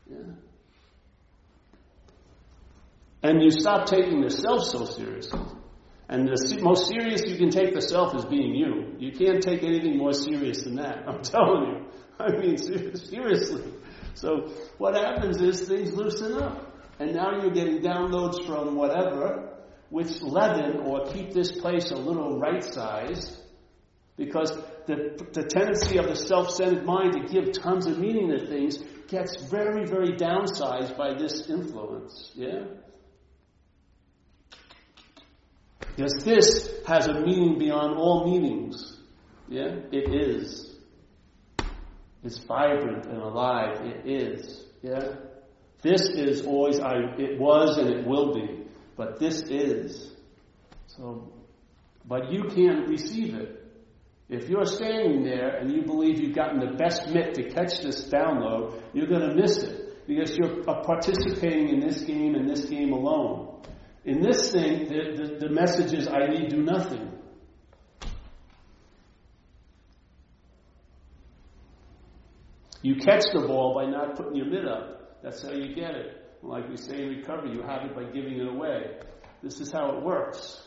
[0.09, 0.19] Yeah.
[3.23, 5.41] And you stop taking the self so seriously.
[6.09, 8.97] And the most serious you can take the self is being you.
[8.99, 11.05] You can't take anything more serious than that.
[11.09, 11.87] I'm telling you.
[12.19, 13.63] I mean, seriously.
[14.15, 16.77] So what happens is things loosen up.
[16.99, 19.55] And now you're getting downloads from whatever,
[19.89, 23.39] which leaven or keep this place a little right sized.
[24.17, 24.53] Because
[24.87, 29.43] the, the tendency of the self-centered mind to give tons of meaning to things gets
[29.51, 32.33] very, very downsized by this influence.
[32.35, 32.65] Yeah?
[35.97, 38.97] Because this has a meaning beyond all meanings.
[39.49, 39.77] Yeah?
[39.91, 40.75] It is.
[42.25, 43.81] It's vibrant and alive.
[43.85, 44.65] It is.
[44.83, 45.17] Yeah?
[45.83, 48.65] This is always, I, it was and it will be.
[48.97, 50.13] But this is.
[50.87, 51.33] So,
[52.07, 53.59] but you can't receive it.
[54.29, 58.09] If you're standing there and you believe you've gotten the best mitt to catch this
[58.09, 62.93] download, you're going to miss it because you're participating in this game and this game
[62.93, 63.61] alone.
[64.05, 67.11] In this thing, the, the, the message is, I need do nothing.
[72.83, 75.23] You catch the ball by not putting your mitt up.
[75.23, 76.37] That's how you get it.
[76.43, 78.99] Like we say in recovery, you have it by giving it away.
[79.41, 80.61] This is how it works.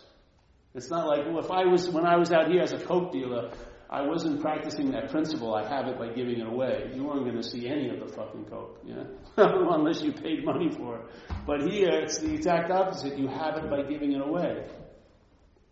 [0.74, 3.12] It's not like, well, if I was, when I was out here as a coke
[3.12, 3.52] dealer,
[3.89, 5.54] I wasn't practicing that principle.
[5.54, 6.91] I have it by giving it away.
[6.93, 9.04] You weren't going to see any of the fucking coke, yeah?
[9.38, 11.06] Unless you paid money for it.
[11.45, 13.17] But here, it's the exact opposite.
[13.17, 14.67] You have it by giving it away.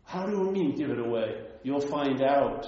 [0.04, 1.42] How do you mean give it away?
[1.64, 2.68] You'll find out.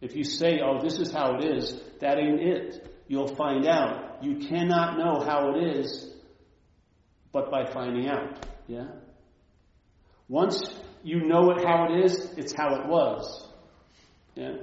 [0.00, 3.02] If you say, oh, this is how it is, that ain't it.
[3.08, 4.22] You'll find out.
[4.22, 6.08] You cannot know how it is
[7.32, 8.46] but by finding out.
[8.66, 8.86] Yeah?
[10.28, 10.62] Once
[11.02, 13.47] you know it how it is, it's how it was.
[14.38, 14.54] Yeah?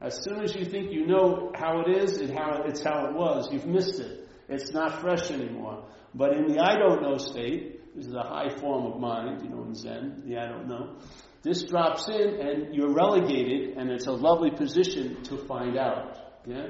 [0.00, 3.14] As soon as you think you know how it is, and how, it's how it
[3.14, 3.52] was.
[3.52, 4.28] You've missed it.
[4.48, 5.84] It's not fresh anymore.
[6.14, 9.48] But in the I don't know state, this is a high form of mind, you
[9.48, 10.96] know, in Zen, the I don't know.
[11.42, 16.16] This drops in and you're relegated and it's a lovely position to find out.
[16.46, 16.68] Yeah?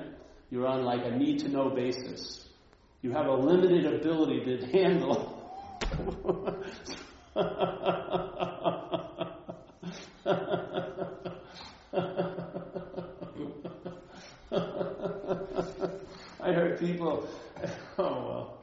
[0.50, 2.48] You're on like a need to know basis.
[3.02, 5.42] You have a limited ability to handle.
[16.46, 17.28] I heard people,
[17.98, 18.58] oh well,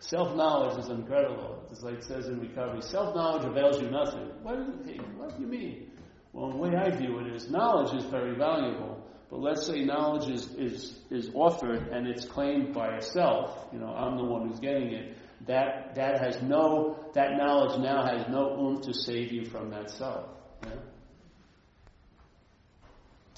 [0.00, 1.62] self knowledge is incredible.
[1.70, 4.30] It's like it says in recovery self knowledge avails you nothing.
[4.42, 5.90] What do, you, what do you mean?
[6.32, 9.06] Well, the way I view it is knowledge is very valuable.
[9.30, 13.78] But let's say knowledge is, is, is offered and it's claimed by a self, you
[13.78, 18.26] know, I'm the one who's getting it, that, that has no, that knowledge now has
[18.28, 20.28] no oomph to save you from that self.
[20.64, 20.72] Yeah?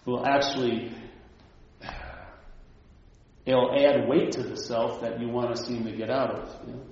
[0.07, 0.93] Will actually
[3.45, 6.67] it'll add weight to the self that you want to seem to get out of.
[6.67, 6.83] You know?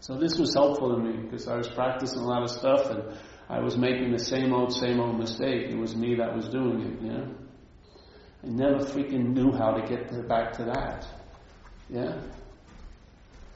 [0.00, 3.04] So this was helpful to me because I was practicing a lot of stuff and
[3.48, 5.68] I was making the same old, same old mistake.
[5.70, 7.34] It was me that was doing it, you know.
[8.42, 11.06] I never freaking knew how to get to, back to that.
[11.88, 12.20] Yeah.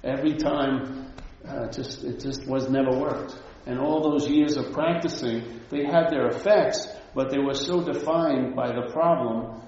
[0.04, 1.12] Every time,
[1.44, 3.36] uh, just it just was never worked.
[3.66, 8.54] And all those years of practicing, they had their effects, but they were so defined
[8.54, 9.60] by the problem,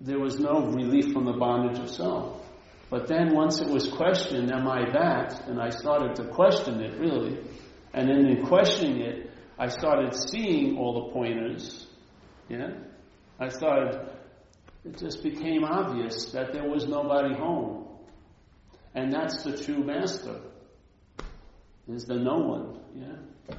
[0.00, 2.46] there was no relief from the bondage of self.
[2.90, 5.46] But then once it was questioned, am I that?
[5.46, 7.38] And I started to question it really.
[7.94, 11.86] And then in questioning it, I started seeing all the pointers.
[12.48, 12.70] Yeah?
[13.38, 14.08] I started,
[14.84, 17.86] it just became obvious that there was nobody home.
[18.94, 20.40] And that's the true master,
[21.94, 22.78] is the no one.
[22.94, 23.56] Yeah?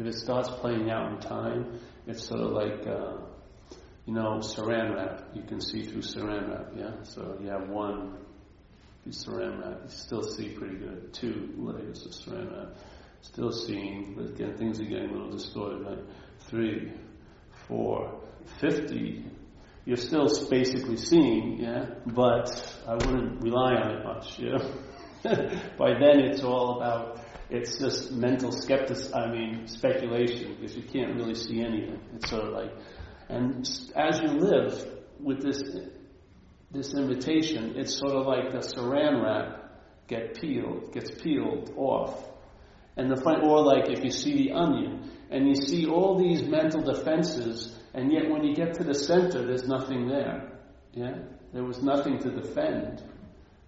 [0.00, 3.18] If it starts playing out in time, it's sort of like, uh,
[4.06, 5.28] you know, saran wrap.
[5.34, 7.02] You can see through saran wrap, yeah?
[7.02, 8.16] So you have one
[9.04, 11.12] piece saran wrap, you still see pretty good.
[11.12, 12.78] Two layers of saran wrap,
[13.20, 16.04] still seeing, but again, things are getting a little distorted, right?
[16.48, 16.92] Three,
[17.68, 18.22] four,
[18.58, 19.26] fifty,
[19.84, 21.84] you're still basically seeing, yeah?
[22.06, 24.56] But I wouldn't rely on it much, yeah?
[25.76, 27.19] By then it's all about
[27.50, 32.00] it's just mental skepticism, I mean, speculation, because you can't really see anything.
[32.14, 32.72] It's sort of like,
[33.28, 34.86] and as you live
[35.18, 35.62] with this,
[36.70, 39.60] this invitation, it's sort of like the saran wrap
[40.10, 42.28] get peeled, gets peeled off.
[42.96, 46.42] And the fun, or like if you see the onion, and you see all these
[46.42, 50.52] mental defenses, and yet when you get to the center, there's nothing there.
[50.92, 51.18] Yeah?
[51.52, 53.02] There was nothing to defend.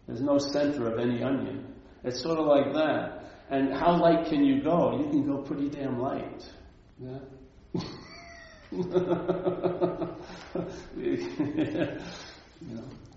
[0.07, 1.72] There's no center of any onion.
[2.05, 3.22] It's sort of like that.
[3.53, 4.99] And how light can you go?
[4.99, 6.43] You can go pretty damn light.
[6.99, 7.19] Yeah?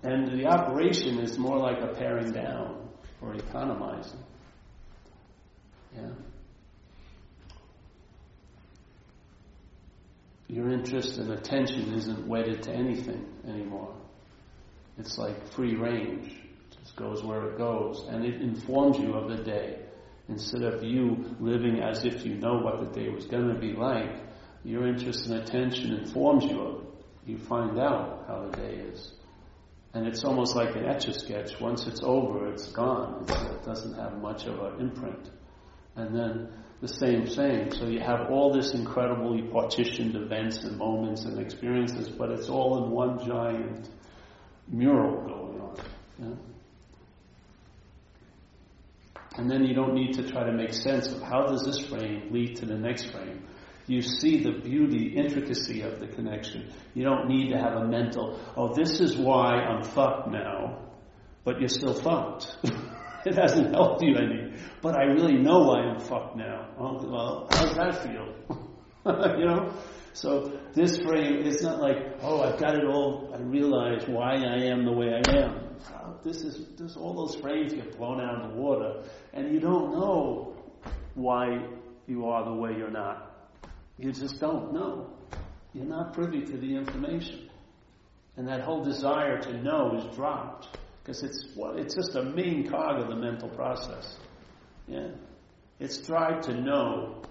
[0.02, 2.86] and the operation is more like a paring down
[3.22, 4.22] or economizing.
[5.96, 6.10] Yeah.
[10.48, 13.96] Your interest and attention isn't wedded to anything anymore.
[14.98, 16.28] It's like free range.
[16.28, 18.04] It just goes where it goes.
[18.10, 19.85] And it informs you of the day.
[20.28, 23.72] Instead of you living as if you know what the day was going to be
[23.72, 24.10] like,
[24.64, 26.88] your interest and attention informs you of it.
[27.26, 29.12] You find out how the day is.
[29.94, 31.60] And it's almost like an etch a sketch.
[31.60, 33.24] Once it's over, it's gone.
[33.28, 35.30] it doesn't have much of an imprint.
[35.94, 36.48] And then
[36.80, 37.72] the same thing.
[37.72, 42.84] So you have all this incredibly partitioned events and moments and experiences, but it's all
[42.84, 43.88] in one giant
[44.68, 46.38] mural going on.
[49.38, 52.28] And then you don't need to try to make sense of how does this frame
[52.30, 53.46] lead to the next frame.
[53.86, 56.72] You see the beauty, intricacy of the connection.
[56.94, 60.78] You don't need to have a mental, oh, this is why I'm fucked now,
[61.44, 62.56] but you're still fucked.
[63.26, 64.54] it hasn't helped you any.
[64.82, 66.70] But I really know why I'm fucked now.
[66.78, 68.34] Oh, well, how does that feel?
[69.38, 69.72] you know?
[70.14, 74.64] So this frame is not like, oh, I've got it all, I realize why I
[74.64, 75.66] am the way I am
[76.26, 79.92] this is this all those frames get blown out of the water, and you don't
[79.92, 80.56] know
[81.14, 81.64] why
[82.06, 83.32] you are the way you're not.
[83.96, 85.10] You just don't know.
[85.72, 87.48] You're not privy to the information,
[88.36, 93.00] and that whole desire to know is dropped because it's it's just a main cog
[93.00, 94.16] of the mental process.
[94.88, 95.10] Yeah,
[95.78, 97.22] it's tried to know.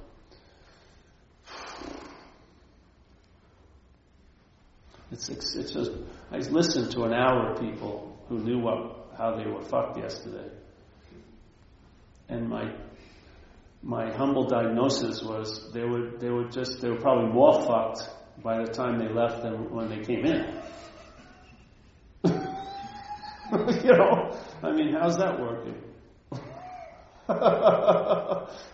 [5.12, 5.92] It's, it's, it's just,
[6.32, 10.50] I listened to an hour of people who knew what, how they were fucked yesterday.
[12.28, 12.74] And my
[13.84, 18.10] my humble diagnosis was they were they were just they were probably more fucked
[18.44, 20.62] by the time they left than when they came in.
[23.84, 25.76] you know, I mean, how's that working?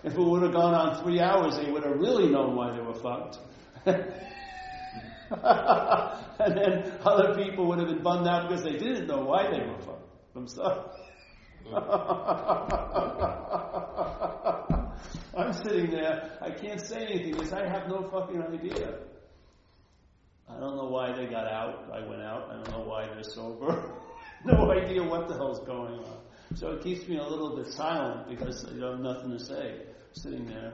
[0.03, 2.81] if it would have gone on three hours, they would have really known why they
[2.81, 3.37] were fucked.
[6.39, 9.59] and then other people would have been bummed out because they didn't know why they
[9.59, 10.97] were fucked themselves.
[15.33, 18.95] I'm sitting there, I can't say anything because I have no fucking idea.
[20.49, 21.89] I don't know why they got out.
[21.93, 22.49] I went out.
[22.49, 23.93] I don't know why they're sober.
[24.45, 26.17] no idea what the hell's going on.
[26.55, 30.45] So it keeps me a little bit silent because I have nothing to say sitting
[30.45, 30.73] there.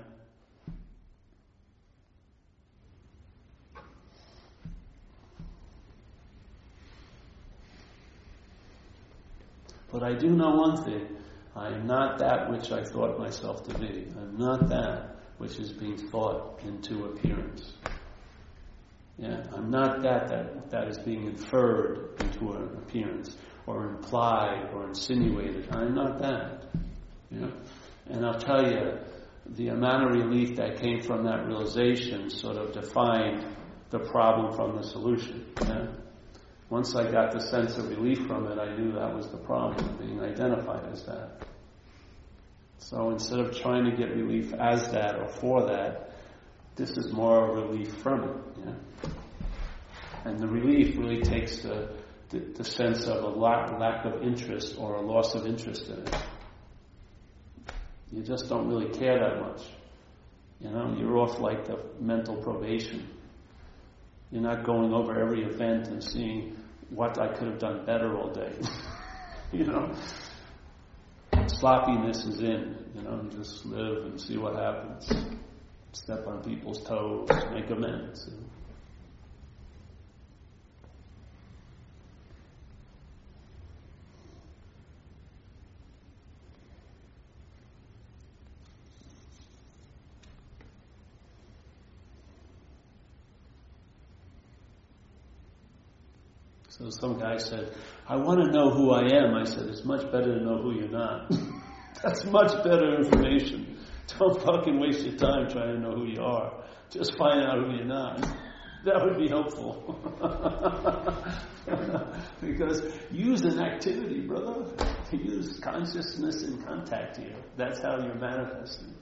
[9.97, 11.07] But I do know one thing.
[11.55, 14.05] I am not that which I thought myself to be.
[14.15, 17.73] I'm not that which is being thought into appearance.
[19.17, 23.35] Yeah, I'm not that that, that is being inferred into an appearance
[23.65, 25.67] or implied or insinuated.
[25.71, 26.65] I'm not that.
[27.31, 28.99] And I'll tell you,
[29.47, 33.47] the amount of relief that came from that realization sort of defined
[33.89, 35.43] the problem from the solution.
[36.69, 39.97] Once I got the sense of relief from it, I knew that was the problem,
[39.97, 41.47] being identified as that.
[42.79, 46.11] So instead of trying to get relief as that or for that,
[46.75, 48.35] this is more a relief from it.
[48.65, 49.09] Yeah?
[50.25, 51.89] And the relief really takes the,
[52.29, 55.99] the, the sense of a lack, lack of interest or a loss of interest in
[55.99, 56.15] it.
[58.11, 59.63] You just don't really care that much.
[60.59, 63.07] You know, you're off like the mental probation.
[64.31, 66.56] You're not going over every event and seeing
[66.89, 68.51] what I could have done better all day.
[69.51, 69.91] you know,
[71.47, 72.75] sloppiness is in.
[72.95, 75.11] You know, just live and see what happens.
[75.91, 78.27] Step on people's toes, make amends.
[78.29, 78.56] You know.
[96.87, 97.73] So some guy said,
[98.07, 99.35] I want to know who I am.
[99.35, 101.29] I said, it's much better to know who you're not.
[102.03, 103.77] That's much better information.
[104.17, 106.63] Don't fucking waste your time trying to know who you are.
[106.89, 108.25] Just find out who you're not.
[108.85, 109.99] That would be helpful.
[112.39, 112.81] because
[113.11, 114.71] use an activity, brother.
[115.11, 117.35] Use consciousness and contact here.
[117.57, 118.95] That's how you're manifesting.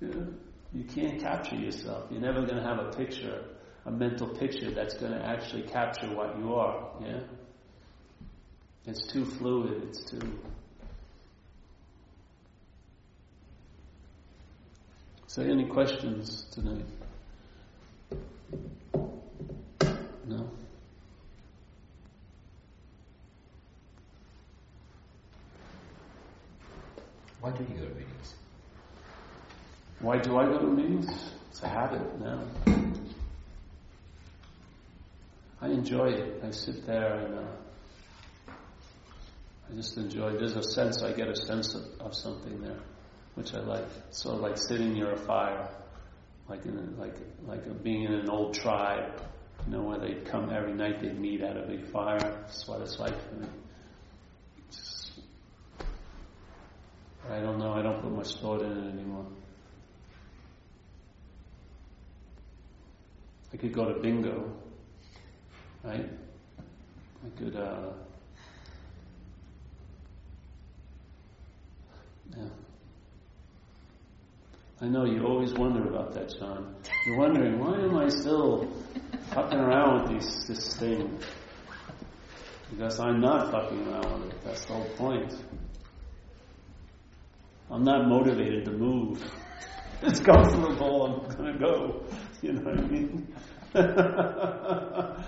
[0.00, 0.08] Yeah.
[0.72, 2.10] You can't capture yourself.
[2.12, 3.44] You're never going to have a picture
[3.86, 6.90] a mental picture that's going to actually capture what you are.
[7.02, 7.20] Yeah,
[8.86, 9.82] it's too fluid.
[9.88, 10.38] It's too.
[15.26, 16.84] So, any questions tonight?
[20.26, 20.50] No.
[27.40, 28.34] Why do you go to meetings?
[30.00, 31.08] Why do I go to meetings?
[31.50, 32.40] It's a habit now.
[35.62, 36.42] I enjoy it.
[36.42, 38.52] I sit there and uh,
[39.70, 40.32] I just enjoy.
[40.32, 42.78] There's a sense I get a sense of, of something there,
[43.34, 43.84] which I like.
[44.10, 45.68] Sort of like sitting near a fire,
[46.48, 47.14] like in a, like
[47.46, 49.22] like a, being in an old tribe.
[49.66, 52.18] You know, where they come every night, they meet at a big fire.
[52.18, 53.48] That's what it's like for me.
[54.70, 55.12] Just,
[57.30, 57.72] I don't know.
[57.72, 59.26] I don't put much thought in it anymore.
[63.52, 64.50] I could go to bingo
[65.84, 66.08] right?
[67.24, 67.92] I could, uh,
[72.36, 72.48] yeah.
[74.82, 76.74] I know you always wonder about that, John.
[77.06, 78.72] You're wondering why am I still
[79.32, 81.18] fucking around with these this thing?
[82.70, 84.44] Because I'm not fucking around with it.
[84.44, 85.34] That's the whole point.
[87.70, 89.22] I'm not motivated to move.
[90.02, 91.26] it's comfortable.
[91.28, 92.04] I'm gonna go.
[92.40, 93.34] You know what I mean?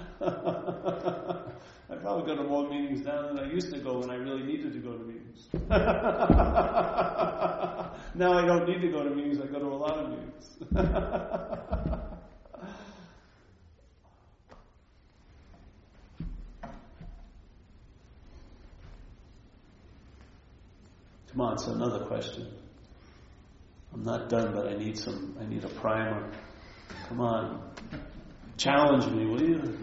[1.90, 4.42] I probably go to more meetings now than I used to go when I really
[4.44, 5.48] needed to go to meetings.
[8.14, 10.58] now I don't need to go to meetings, I go to a lot of meetings.
[21.32, 22.46] Come on, so another question.
[23.92, 26.30] I'm not done, but I need some, I need a primer.
[27.08, 27.72] Come on.
[28.56, 29.78] Challenge me, will you?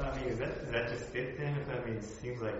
[0.00, 1.64] I mean, is that, is that just it then?
[1.70, 2.54] I mean, it seems like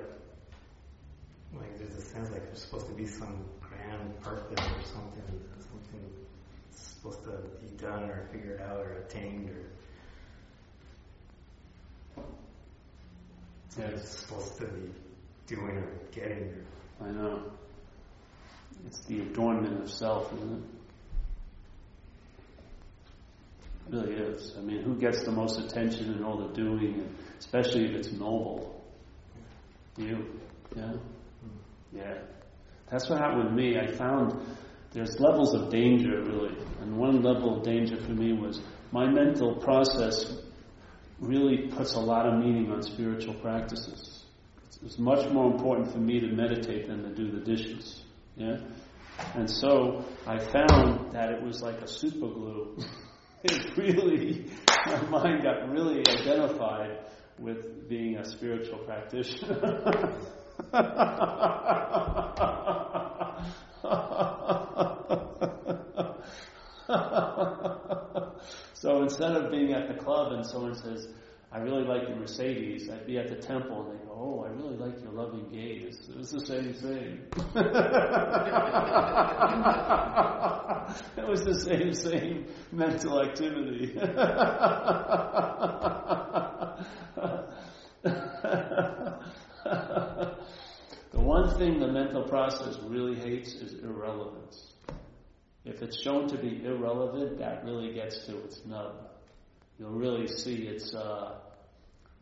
[1.54, 6.10] like there's a sense like there's supposed to be some grand purpose or something, something
[6.70, 7.30] supposed to
[7.60, 9.66] be done or figured out or attained or
[13.78, 14.90] it's supposed to be
[15.46, 16.52] doing or getting.
[17.00, 17.42] Or, I know.
[18.86, 20.62] It's the adornment of self, isn't it?
[23.90, 24.54] really is.
[24.56, 28.84] I mean, who gets the most attention in all the doing, especially if it's noble?
[29.96, 30.26] You.
[30.76, 30.92] Yeah?
[31.92, 32.18] Yeah.
[32.90, 33.76] That's what happened with me.
[33.78, 34.34] I found
[34.92, 36.56] there's levels of danger, really.
[36.80, 38.60] And one level of danger for me was
[38.92, 40.38] my mental process
[41.18, 44.24] really puts a lot of meaning on spiritual practices.
[44.84, 48.02] It's much more important for me to meditate than to do the dishes.
[48.36, 48.56] Yeah?
[49.34, 52.78] And so I found that it was like a super glue.
[53.44, 54.50] it really,
[54.86, 56.98] my mind got really identified
[57.40, 60.14] with being a spiritual practitioner.
[68.74, 71.08] so instead of being at the club and someone says,
[71.52, 74.50] I really like your Mercedes, I'd be at the temple and they go, Oh, I
[74.50, 75.98] really like your loving gaze.
[76.16, 77.22] It's the same thing.
[81.16, 83.94] it was the same, same mental activity.
[91.12, 94.72] the one thing the mental process really hates is irrelevance.
[95.66, 99.10] If it's shown to be irrelevant, that really gets to its nub.
[99.78, 101.34] You'll really see its uh,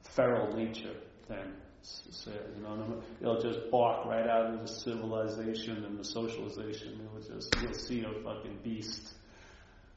[0.02, 0.96] feral nature
[1.28, 1.52] then.
[1.82, 7.00] So, you know, it'll just bark right out of the civilization and the socialization.
[7.00, 9.14] It will just you'll see a fucking beast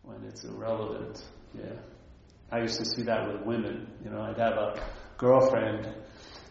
[0.04, 1.20] when it's irrelevant.
[1.58, 1.80] Yeah,
[2.52, 3.88] I used to see that with women.
[4.04, 4.84] You know, I'd have a
[5.18, 5.92] girlfriend,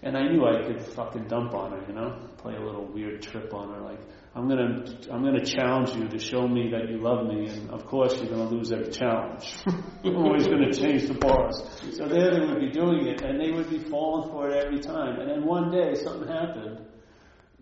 [0.02, 1.86] and I knew I could fucking dump on her.
[1.86, 4.00] You know, play a little weird trip on her, like
[4.34, 7.86] I'm gonna I'm gonna challenge you to show me that you love me, and of
[7.86, 9.52] course you're gonna lose every challenge.
[10.04, 11.60] you're always gonna change the bars.
[11.96, 14.78] So there they would be doing it, and they would be falling for it every
[14.78, 15.18] time.
[15.18, 16.86] And then one day something happened.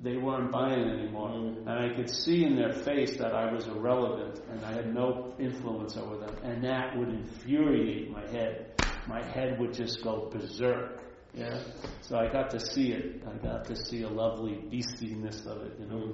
[0.00, 1.66] They weren't buying anymore, mm.
[1.66, 5.34] and I could see in their face that I was irrelevant and I had no
[5.40, 8.74] influence over them, and that would infuriate my head.
[9.08, 11.07] My head would just go berserk.
[11.34, 11.60] Yeah.
[12.02, 13.22] So I got to see it.
[13.26, 16.12] I got to see a lovely beastiness of it, you know.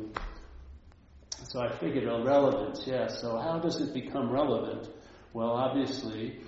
[1.49, 3.09] So I figured, oh, relevance, yeah.
[3.09, 4.89] So how does it become relevant?
[5.33, 6.41] Well, obviously,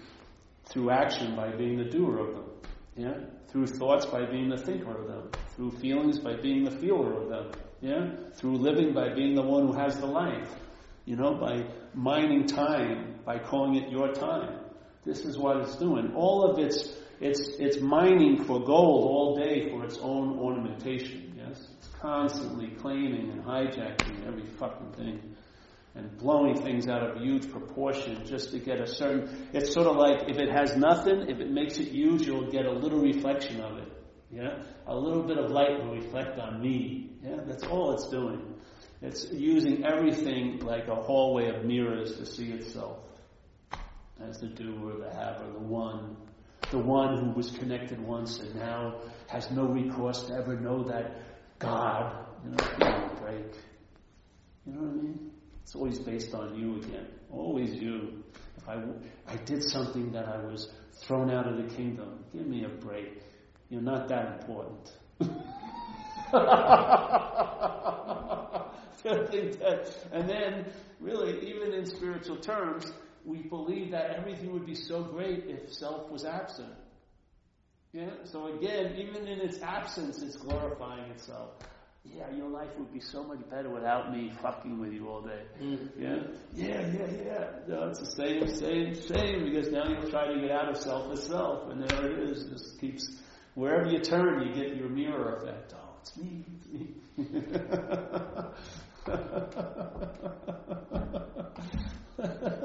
[0.67, 2.51] through action by being the doer of them.
[2.97, 3.15] Yeah?
[3.49, 5.31] Through thoughts by being the thinker of them.
[5.55, 7.53] Through feelings by being the feeler of them.
[7.81, 8.11] Yeah?
[8.35, 10.49] Through living by being the one who has the life.
[11.05, 14.59] You know, by mining time, by calling it your time.
[15.05, 16.15] This is what it's doing.
[16.15, 16.89] All of its
[17.21, 21.35] it's it's mining for gold all day for its own ornamentation.
[21.37, 25.37] Yes, it's constantly claiming and hijacking every fucking thing,
[25.95, 29.49] and blowing things out of huge proportion just to get a certain.
[29.53, 32.67] It's sort of like if it has nothing, if it makes it huge, you'll get
[32.67, 33.93] a little reflection of it.
[34.31, 37.13] Yeah, a little bit of light will reflect on me.
[37.23, 38.55] Yeah, that's all it's doing.
[39.01, 42.99] It's using everything like a hallway of mirrors to see itself
[44.21, 46.17] as the doer, the haver, the one
[46.71, 51.17] the one who was connected once and now has no recourse to ever know that
[51.59, 53.55] God, you know, break.
[54.67, 55.31] You know what I mean?
[55.63, 57.07] It's always based on you again.
[57.31, 58.23] Always you.
[58.57, 58.83] If I,
[59.27, 60.71] I did something that I was
[61.03, 63.23] thrown out of the kingdom, give me a break.
[63.69, 64.93] You're not that important.
[70.13, 70.67] and then,
[71.01, 72.93] really, even in spiritual terms,
[73.27, 76.73] we believe that everything would be so great if self was absent.
[77.93, 78.11] Yeah?
[78.25, 81.51] So again, even in its absence, it's glorifying itself.
[82.05, 85.43] Yeah, your life would be so much better without me fucking with you all day.
[85.61, 85.89] Mm.
[85.99, 86.19] Yeah?
[86.55, 87.47] Yeah, yeah, yeah.
[87.67, 91.11] No, it's the same, same, same, because now you're trying to get out of self
[91.13, 92.45] as self, and there it is.
[92.45, 93.09] Just keeps,
[93.55, 95.75] wherever you turn, you get your mirror effect.
[95.75, 96.95] Oh, it's me, it's me.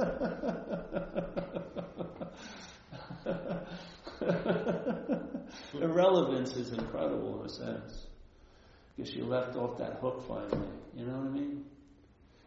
[5.91, 8.07] Irrelevance is incredible in a sense.
[8.95, 10.67] Because you left off that hook finally.
[10.95, 11.65] You know what I mean?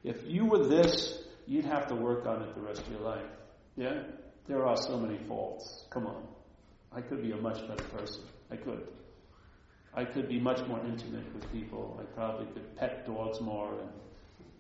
[0.03, 3.27] If you were this, you'd have to work on it the rest of your life.
[3.77, 4.03] Yeah?
[4.47, 5.85] There are so many faults.
[5.91, 6.27] Come on.
[6.93, 8.23] I could be a much better person.
[8.51, 8.89] I could.
[9.95, 11.99] I could be much more intimate with people.
[12.01, 13.91] I probably could pet dogs more and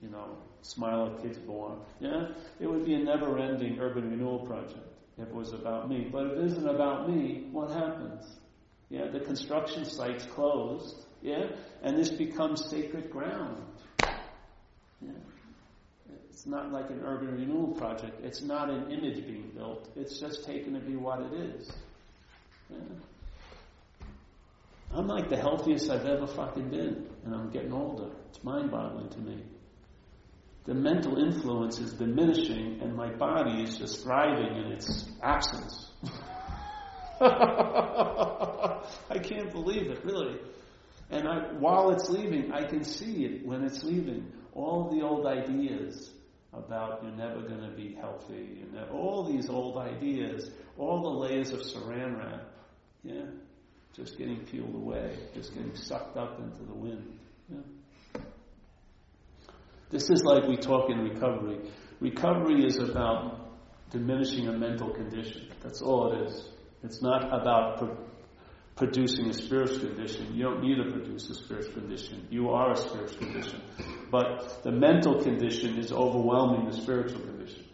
[0.02, 1.78] you know, smile at kids born.
[2.00, 2.28] Yeah?
[2.60, 6.08] It would be a never ending urban renewal project if it was about me.
[6.10, 8.24] But if it isn't about me, what happens?
[8.90, 11.04] Yeah, the construction site's closed.
[11.22, 11.46] Yeah?
[11.82, 13.64] And this becomes sacred ground.
[15.00, 15.12] Yeah.
[16.30, 18.22] It's not like an urban renewal project.
[18.22, 19.88] It's not an image being built.
[19.96, 21.70] It's just taken to be what it is.
[22.70, 22.78] Yeah.
[24.92, 28.10] I'm like the healthiest I've ever fucking been, and I'm getting older.
[28.30, 29.42] It's mind boggling to me
[30.64, 35.90] the mental influence is diminishing and my body is just thriving in its absence.
[39.10, 40.38] I can't believe it, really.
[41.10, 44.32] And I, while it's leaving, I can see it when it's leaving.
[44.54, 46.10] All the old ideas
[46.52, 51.60] about you're never going to be healthy, all these old ideas, all the layers of
[51.60, 52.44] saran wrap,
[53.02, 53.24] yeah,
[53.92, 57.18] just getting peeled away, just getting sucked up into the wind.
[57.50, 58.20] Yeah.
[59.90, 61.58] This is like we talk in recovery.
[62.00, 63.40] Recovery is about
[63.90, 65.48] diminishing a mental condition.
[65.62, 66.53] That's all it is.
[66.84, 67.82] It's not about
[68.76, 70.34] producing a spiritual condition.
[70.34, 72.26] You don't need to produce a spiritual condition.
[72.30, 73.62] You are a spiritual condition.
[74.10, 77.64] But the mental condition is overwhelming the spiritual condition.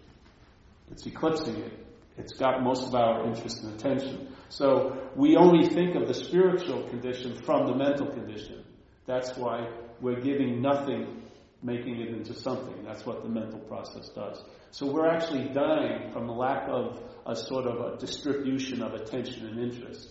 [0.90, 1.86] It's eclipsing it.
[2.18, 4.28] It's got most of our interest and attention.
[4.48, 8.64] So we only think of the spiritual condition from the mental condition.
[9.06, 11.22] That's why we're giving nothing,
[11.62, 12.84] making it into something.
[12.84, 14.42] That's what the mental process does.
[14.70, 19.46] So we're actually dying from a lack of a sort of a distribution of attention
[19.46, 20.08] and interest.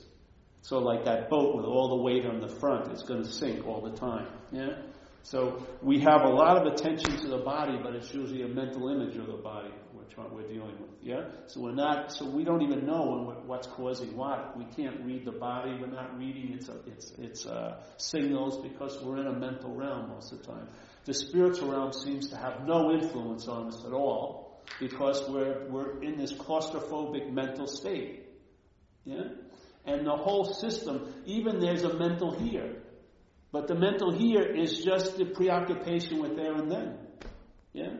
[0.61, 3.65] So like that boat with all the weight on the front, it's going to sink
[3.65, 4.27] all the time.
[4.51, 4.81] Yeah?
[5.23, 8.89] So we have a lot of attention to the body, but it's usually a mental
[8.89, 9.71] image of the body
[10.09, 10.91] trying, we're dealing with.
[11.01, 11.29] Yeah.
[11.47, 12.11] So we're not.
[12.11, 14.57] So we don't even know what's causing what.
[14.57, 15.77] We can't read the body.
[15.79, 20.31] We're not reading its its its uh, signals because we're in a mental realm most
[20.31, 20.67] of the time.
[21.05, 26.01] The spiritual realm seems to have no influence on us at all because we're we're
[26.03, 28.25] in this claustrophobic mental state.
[29.05, 29.23] Yeah.
[29.85, 32.83] And the whole system, even there's a mental here.
[33.51, 36.97] But the mental here is just the preoccupation with there and then.
[37.73, 37.93] Yeah?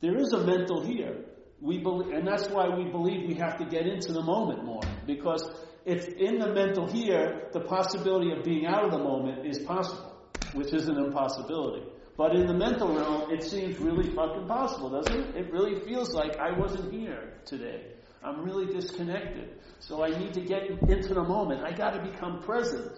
[0.00, 1.24] There is a mental here.
[1.60, 4.82] We believe, and that's why we believe we have to get into the moment more.
[5.06, 5.48] Because
[5.84, 10.13] if in the mental here, the possibility of being out of the moment is possible,
[10.54, 11.84] which is an impossibility.
[12.16, 15.36] But in the mental realm, it seems really fucking possible, doesn't it?
[15.36, 17.86] It really feels like I wasn't here today.
[18.22, 19.58] I'm really disconnected.
[19.80, 21.62] So I need to get into the moment.
[21.62, 22.92] I got to become present.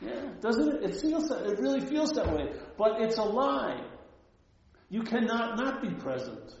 [0.00, 0.90] Yeah, doesn't it?
[0.90, 2.52] It feels that, it really feels that way.
[2.78, 3.82] But it's a lie.
[4.88, 6.54] You cannot not be present.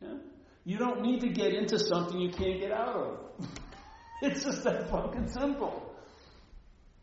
[0.00, 0.14] Yeah?
[0.64, 3.48] You don't need to get into something you can't get out of.
[4.22, 5.94] it's just that fucking simple.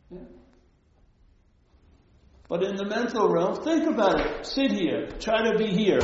[0.10, 0.20] Yeah?
[2.52, 4.46] But in the mental realm, think about it.
[4.46, 5.08] Sit here.
[5.22, 6.02] Try to be here.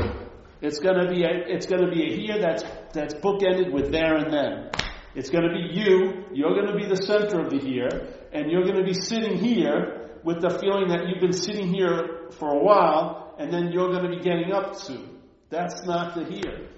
[0.62, 4.32] It's gonna be a, it's gonna be a here that's that's bookended with there and
[4.32, 4.70] then.
[5.14, 6.24] It's to be you.
[6.32, 7.90] You're to be the center of the here,
[8.32, 12.56] and you're to be sitting here with the feeling that you've been sitting here for
[12.56, 15.20] a while, and then you're to be getting up soon.
[15.50, 16.70] That's not the here.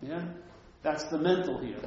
[0.00, 0.24] Yeah?
[0.82, 1.82] That's the mental here.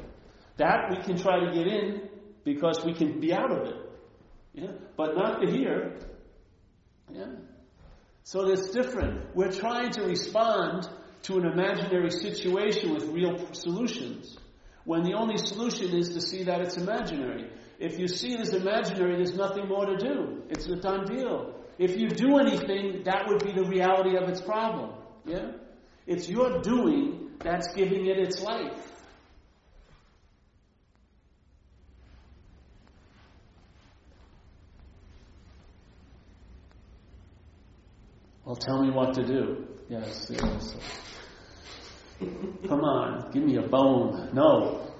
[0.57, 2.07] That we can try to get in
[2.43, 3.77] because we can be out of it.
[4.53, 4.71] Yeah?
[4.95, 5.97] But not the here.
[7.11, 7.27] Yeah?
[8.23, 9.35] So it's different.
[9.35, 10.87] We're trying to respond
[11.23, 14.37] to an imaginary situation with real solutions
[14.83, 17.49] when the only solution is to see that it's imaginary.
[17.79, 20.43] If you see it as imaginary, there's nothing more to do.
[20.49, 21.55] It's a done deal.
[21.77, 24.91] If you do anything, that would be the reality of its problem.
[25.25, 25.51] Yeah?
[26.07, 28.94] It's your doing that's giving it its life.
[38.45, 39.65] Well, tell me what to do.
[39.89, 40.75] Yes, yes.
[42.67, 44.29] Come on, give me a bone.
[44.33, 44.91] No.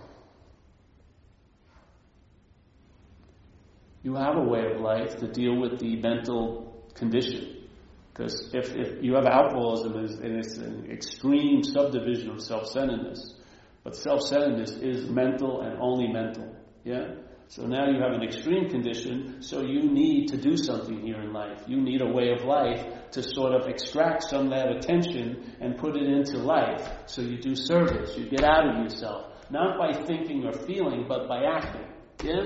[4.02, 7.68] You have a way of life to deal with the mental condition.
[8.12, 13.36] Because if, if you have alcoholism and it's an extreme subdivision of self-centeredness,
[13.84, 16.56] but self-centeredness is mental and only mental.
[16.84, 17.16] Yeah?
[17.48, 21.32] So now you have an extreme condition, so you need to do something here in
[21.32, 21.62] life.
[21.68, 25.78] You need a way of life to sort of extract some of that attention and
[25.78, 26.88] put it into life.
[27.06, 28.18] So you do service.
[28.18, 29.32] You get out of yourself.
[29.52, 31.88] Not by thinking or feeling, but by acting.
[32.24, 32.46] Yeah?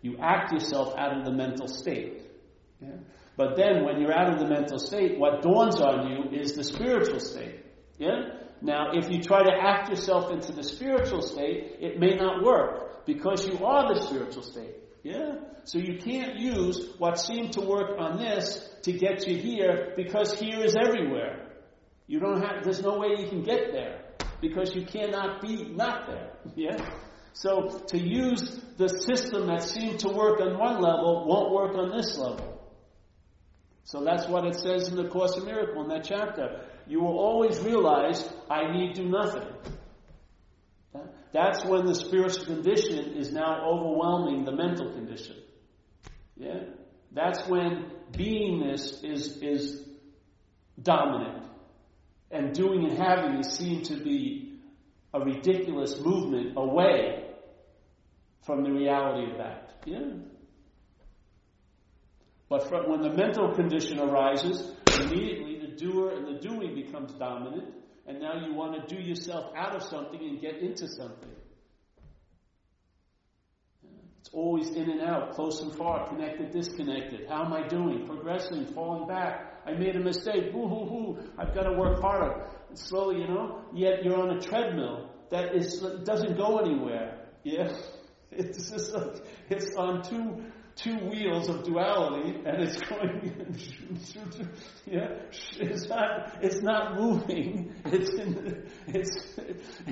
[0.00, 2.22] You act yourself out of the mental state.
[2.80, 2.96] Yeah?
[3.36, 6.64] But then when you're out of the mental state, what dawns on you is the
[6.64, 7.60] spiritual state.
[7.98, 8.36] Yeah?
[8.62, 13.06] Now, if you try to act yourself into the spiritual state, it may not work
[13.06, 14.74] because you are the spiritual state.
[15.02, 15.36] Yeah?
[15.64, 20.38] So you can't use what seemed to work on this to get you here because
[20.38, 21.46] here is everywhere.
[22.06, 24.02] You don't have, there's no way you can get there
[24.40, 26.32] because you cannot be not there.
[26.56, 26.76] Yeah?
[27.32, 31.96] So to use the system that seemed to work on one level won't work on
[31.96, 32.60] this level.
[33.84, 36.66] So that's what it says in the Course of Miracle in that chapter.
[36.90, 39.46] You will always realize, I need do nothing.
[41.32, 45.36] That's when the spiritual condition is now overwhelming the mental condition.
[46.36, 46.64] Yeah?
[47.12, 49.86] That's when beingness is, is
[50.82, 51.44] dominant.
[52.32, 54.58] And doing and having is seen to be
[55.14, 57.24] a ridiculous movement away
[58.44, 59.80] from the reality of that.
[59.86, 60.10] Yeah?
[62.48, 65.49] But from, when the mental condition arises, immediately
[65.80, 67.74] doer and the doing becomes dominant,
[68.06, 71.30] and now you want to do yourself out of something and get into something.
[74.20, 77.26] It's always in and out, close and far, connected, disconnected.
[77.28, 78.06] How am I doing?
[78.06, 79.62] Progressing, falling back.
[79.66, 80.52] I made a mistake.
[80.52, 81.18] Hoo hoo hoo.
[81.38, 82.46] I've got to work harder.
[82.68, 83.64] And slowly, you know.
[83.72, 87.26] Yet you're on a treadmill that is doesn't go anywhere.
[87.44, 87.72] Yeah.
[88.32, 90.44] It's just like it's on two
[90.82, 93.56] two wheels of duality, and it's going.
[94.86, 95.08] yeah,
[95.58, 96.38] it's not.
[96.42, 97.74] It's not moving.
[97.84, 99.38] It's in, it's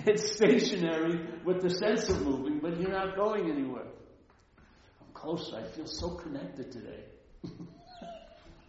[0.06, 3.86] it's stationary with the sense of moving, but you're not going anywhere.
[5.00, 5.56] I'm closer.
[5.56, 7.04] I feel so connected today.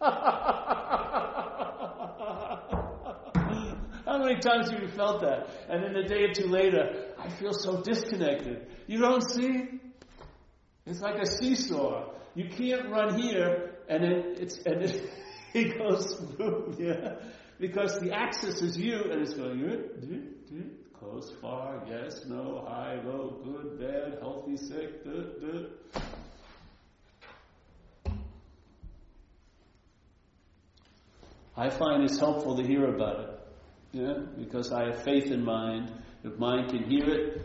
[4.06, 5.48] How many times have you felt that?
[5.68, 8.66] And then a day or two later, I feel so disconnected.
[8.86, 9.80] You don't see?
[10.86, 12.10] It's like a seesaw.
[12.34, 15.10] You can't run here and then it's and it,
[15.54, 17.16] it goes through, yeah.
[17.58, 20.62] Because the axis is you and it's going eh, eh, eh,
[20.98, 25.04] close, far, yes, no, high, low, good, bad, healthy, sick.
[31.56, 33.40] I find it's helpful to hear about it.
[33.92, 34.14] Yeah?
[34.38, 35.92] Because I have faith in mind.
[36.24, 37.42] If mind can hear it,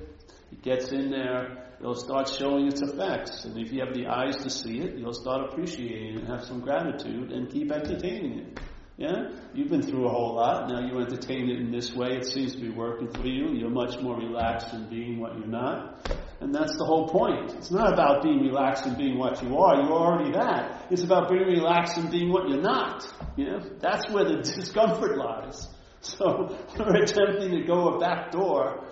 [0.51, 3.45] it gets in there, it'll start showing its effects.
[3.45, 6.43] And if you have the eyes to see it, you'll start appreciating it and have
[6.43, 8.59] some gratitude and keep entertaining it.
[8.97, 9.29] Yeah?
[9.53, 10.67] You've been through a whole lot.
[10.67, 12.17] Now you entertain it in this way.
[12.17, 13.53] It seems to be working for you.
[13.53, 16.09] You're much more relaxed in being what you're not.
[16.41, 17.53] And that's the whole point.
[17.53, 19.75] It's not about being relaxed and being what you are.
[19.75, 20.87] You're already that.
[20.89, 23.05] It's about being relaxed and being what you're not.
[23.37, 23.61] Know?
[23.79, 25.67] That's where the discomfort lies.
[26.01, 28.87] So we're attempting to go a back door,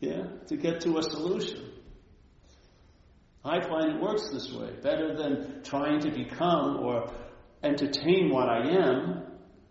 [0.00, 1.73] yeah, to get to a solution.
[3.44, 4.70] I find it works this way.
[4.82, 7.12] Better than trying to become or
[7.62, 9.22] entertain what I am,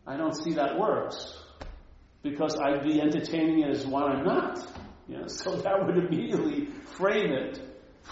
[0.06, 1.40] I don't see that works.
[2.22, 4.60] Because I'd be entertaining it as what I'm not.
[5.08, 6.68] Yeah, so that would immediately
[6.98, 7.60] frame it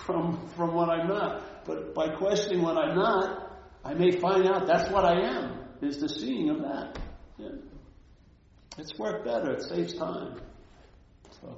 [0.05, 1.66] from, from what I'm not.
[1.66, 3.51] But by questioning what I'm not,
[3.84, 6.99] I may find out that's what I am, is the seeing of that.
[7.38, 7.49] Yeah.
[8.78, 10.39] It's worked better, it saves time.
[11.41, 11.57] So.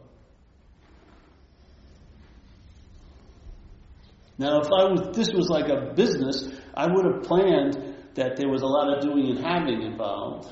[4.44, 7.78] Now, if I was, this was like a business, I would have planned
[8.16, 10.52] that there was a lot of doing and having involved.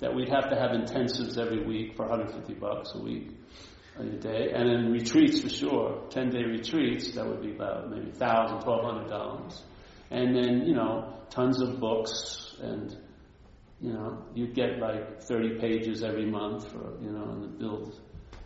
[0.00, 3.30] That we'd have to have intensives every week for 150 bucks a week,
[3.98, 6.08] a day, and then retreats for sure.
[6.10, 9.62] 10 day retreats, that would be about maybe $1,000, $1,200.
[10.10, 12.98] And then, you know, tons of books and,
[13.80, 17.98] you know, you'd get like 30 pages every month for, you know, and build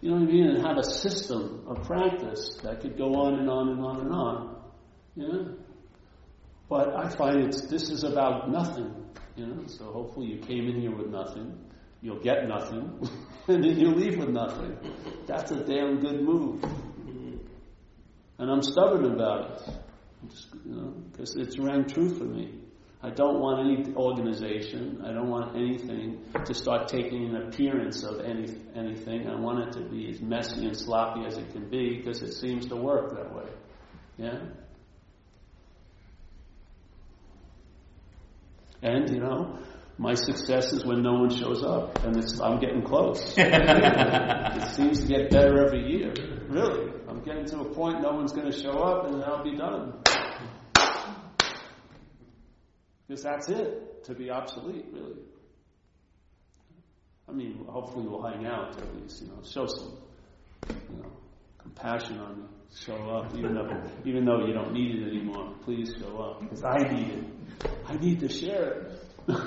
[0.04, 0.46] you know what I mean?
[0.48, 4.12] And have a system of practice that could go on and on and on and
[4.12, 4.62] on.
[5.16, 5.54] Yeah?
[6.68, 8.94] But I find it's this is about nothing.
[9.34, 11.58] You know, so hopefully you came in here with nothing.
[12.02, 13.00] You'll get nothing,
[13.48, 14.76] and then you'll leave with nothing.
[15.26, 16.62] That's a damn good move.
[18.38, 19.74] And I'm stubborn about it.
[20.28, 22.60] Just, you know, because it's rang true for me.
[23.04, 25.02] I don't want any organization.
[25.04, 29.28] I don't want anything to start taking an appearance of any anything.
[29.28, 32.32] I want it to be as messy and sloppy as it can be because it
[32.32, 33.44] seems to work that way.
[34.16, 34.38] Yeah.
[38.80, 39.58] And you know,
[39.98, 43.34] my success is when no one shows up, and I'm getting close.
[43.36, 46.14] it seems to get better every year.
[46.48, 49.44] Really, I'm getting to a point no one's going to show up, and then I'll
[49.44, 49.92] be done.
[53.06, 55.20] Because that's it, to be obsolete, really.
[57.28, 59.98] I mean, hopefully we'll hang out at least, you know, show some,
[60.68, 61.12] you know,
[61.58, 62.44] compassion on me.
[62.76, 63.70] Show up, even though,
[64.04, 65.54] even though you don't need it anymore.
[65.64, 67.24] Please show up, because I need it.
[67.86, 69.00] I need to share it.
[69.26, 69.44] but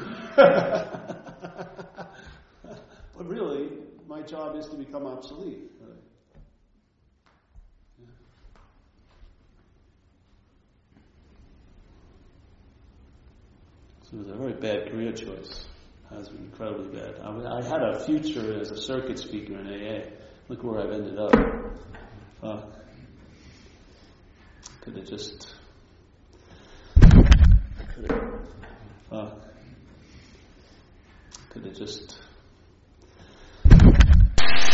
[3.18, 3.70] really,
[4.08, 5.72] my job is to become obsolete.
[14.10, 15.66] So it was a very bad career choice.
[16.10, 17.16] Has been incredibly bad.
[17.22, 20.06] I, I, had a future as a circuit speaker in AA.
[20.48, 21.34] Look where I've ended up.
[22.42, 22.62] Uh,
[24.80, 25.54] could have just.
[27.02, 28.34] Could have,
[29.12, 29.30] uh,
[31.50, 32.18] could have just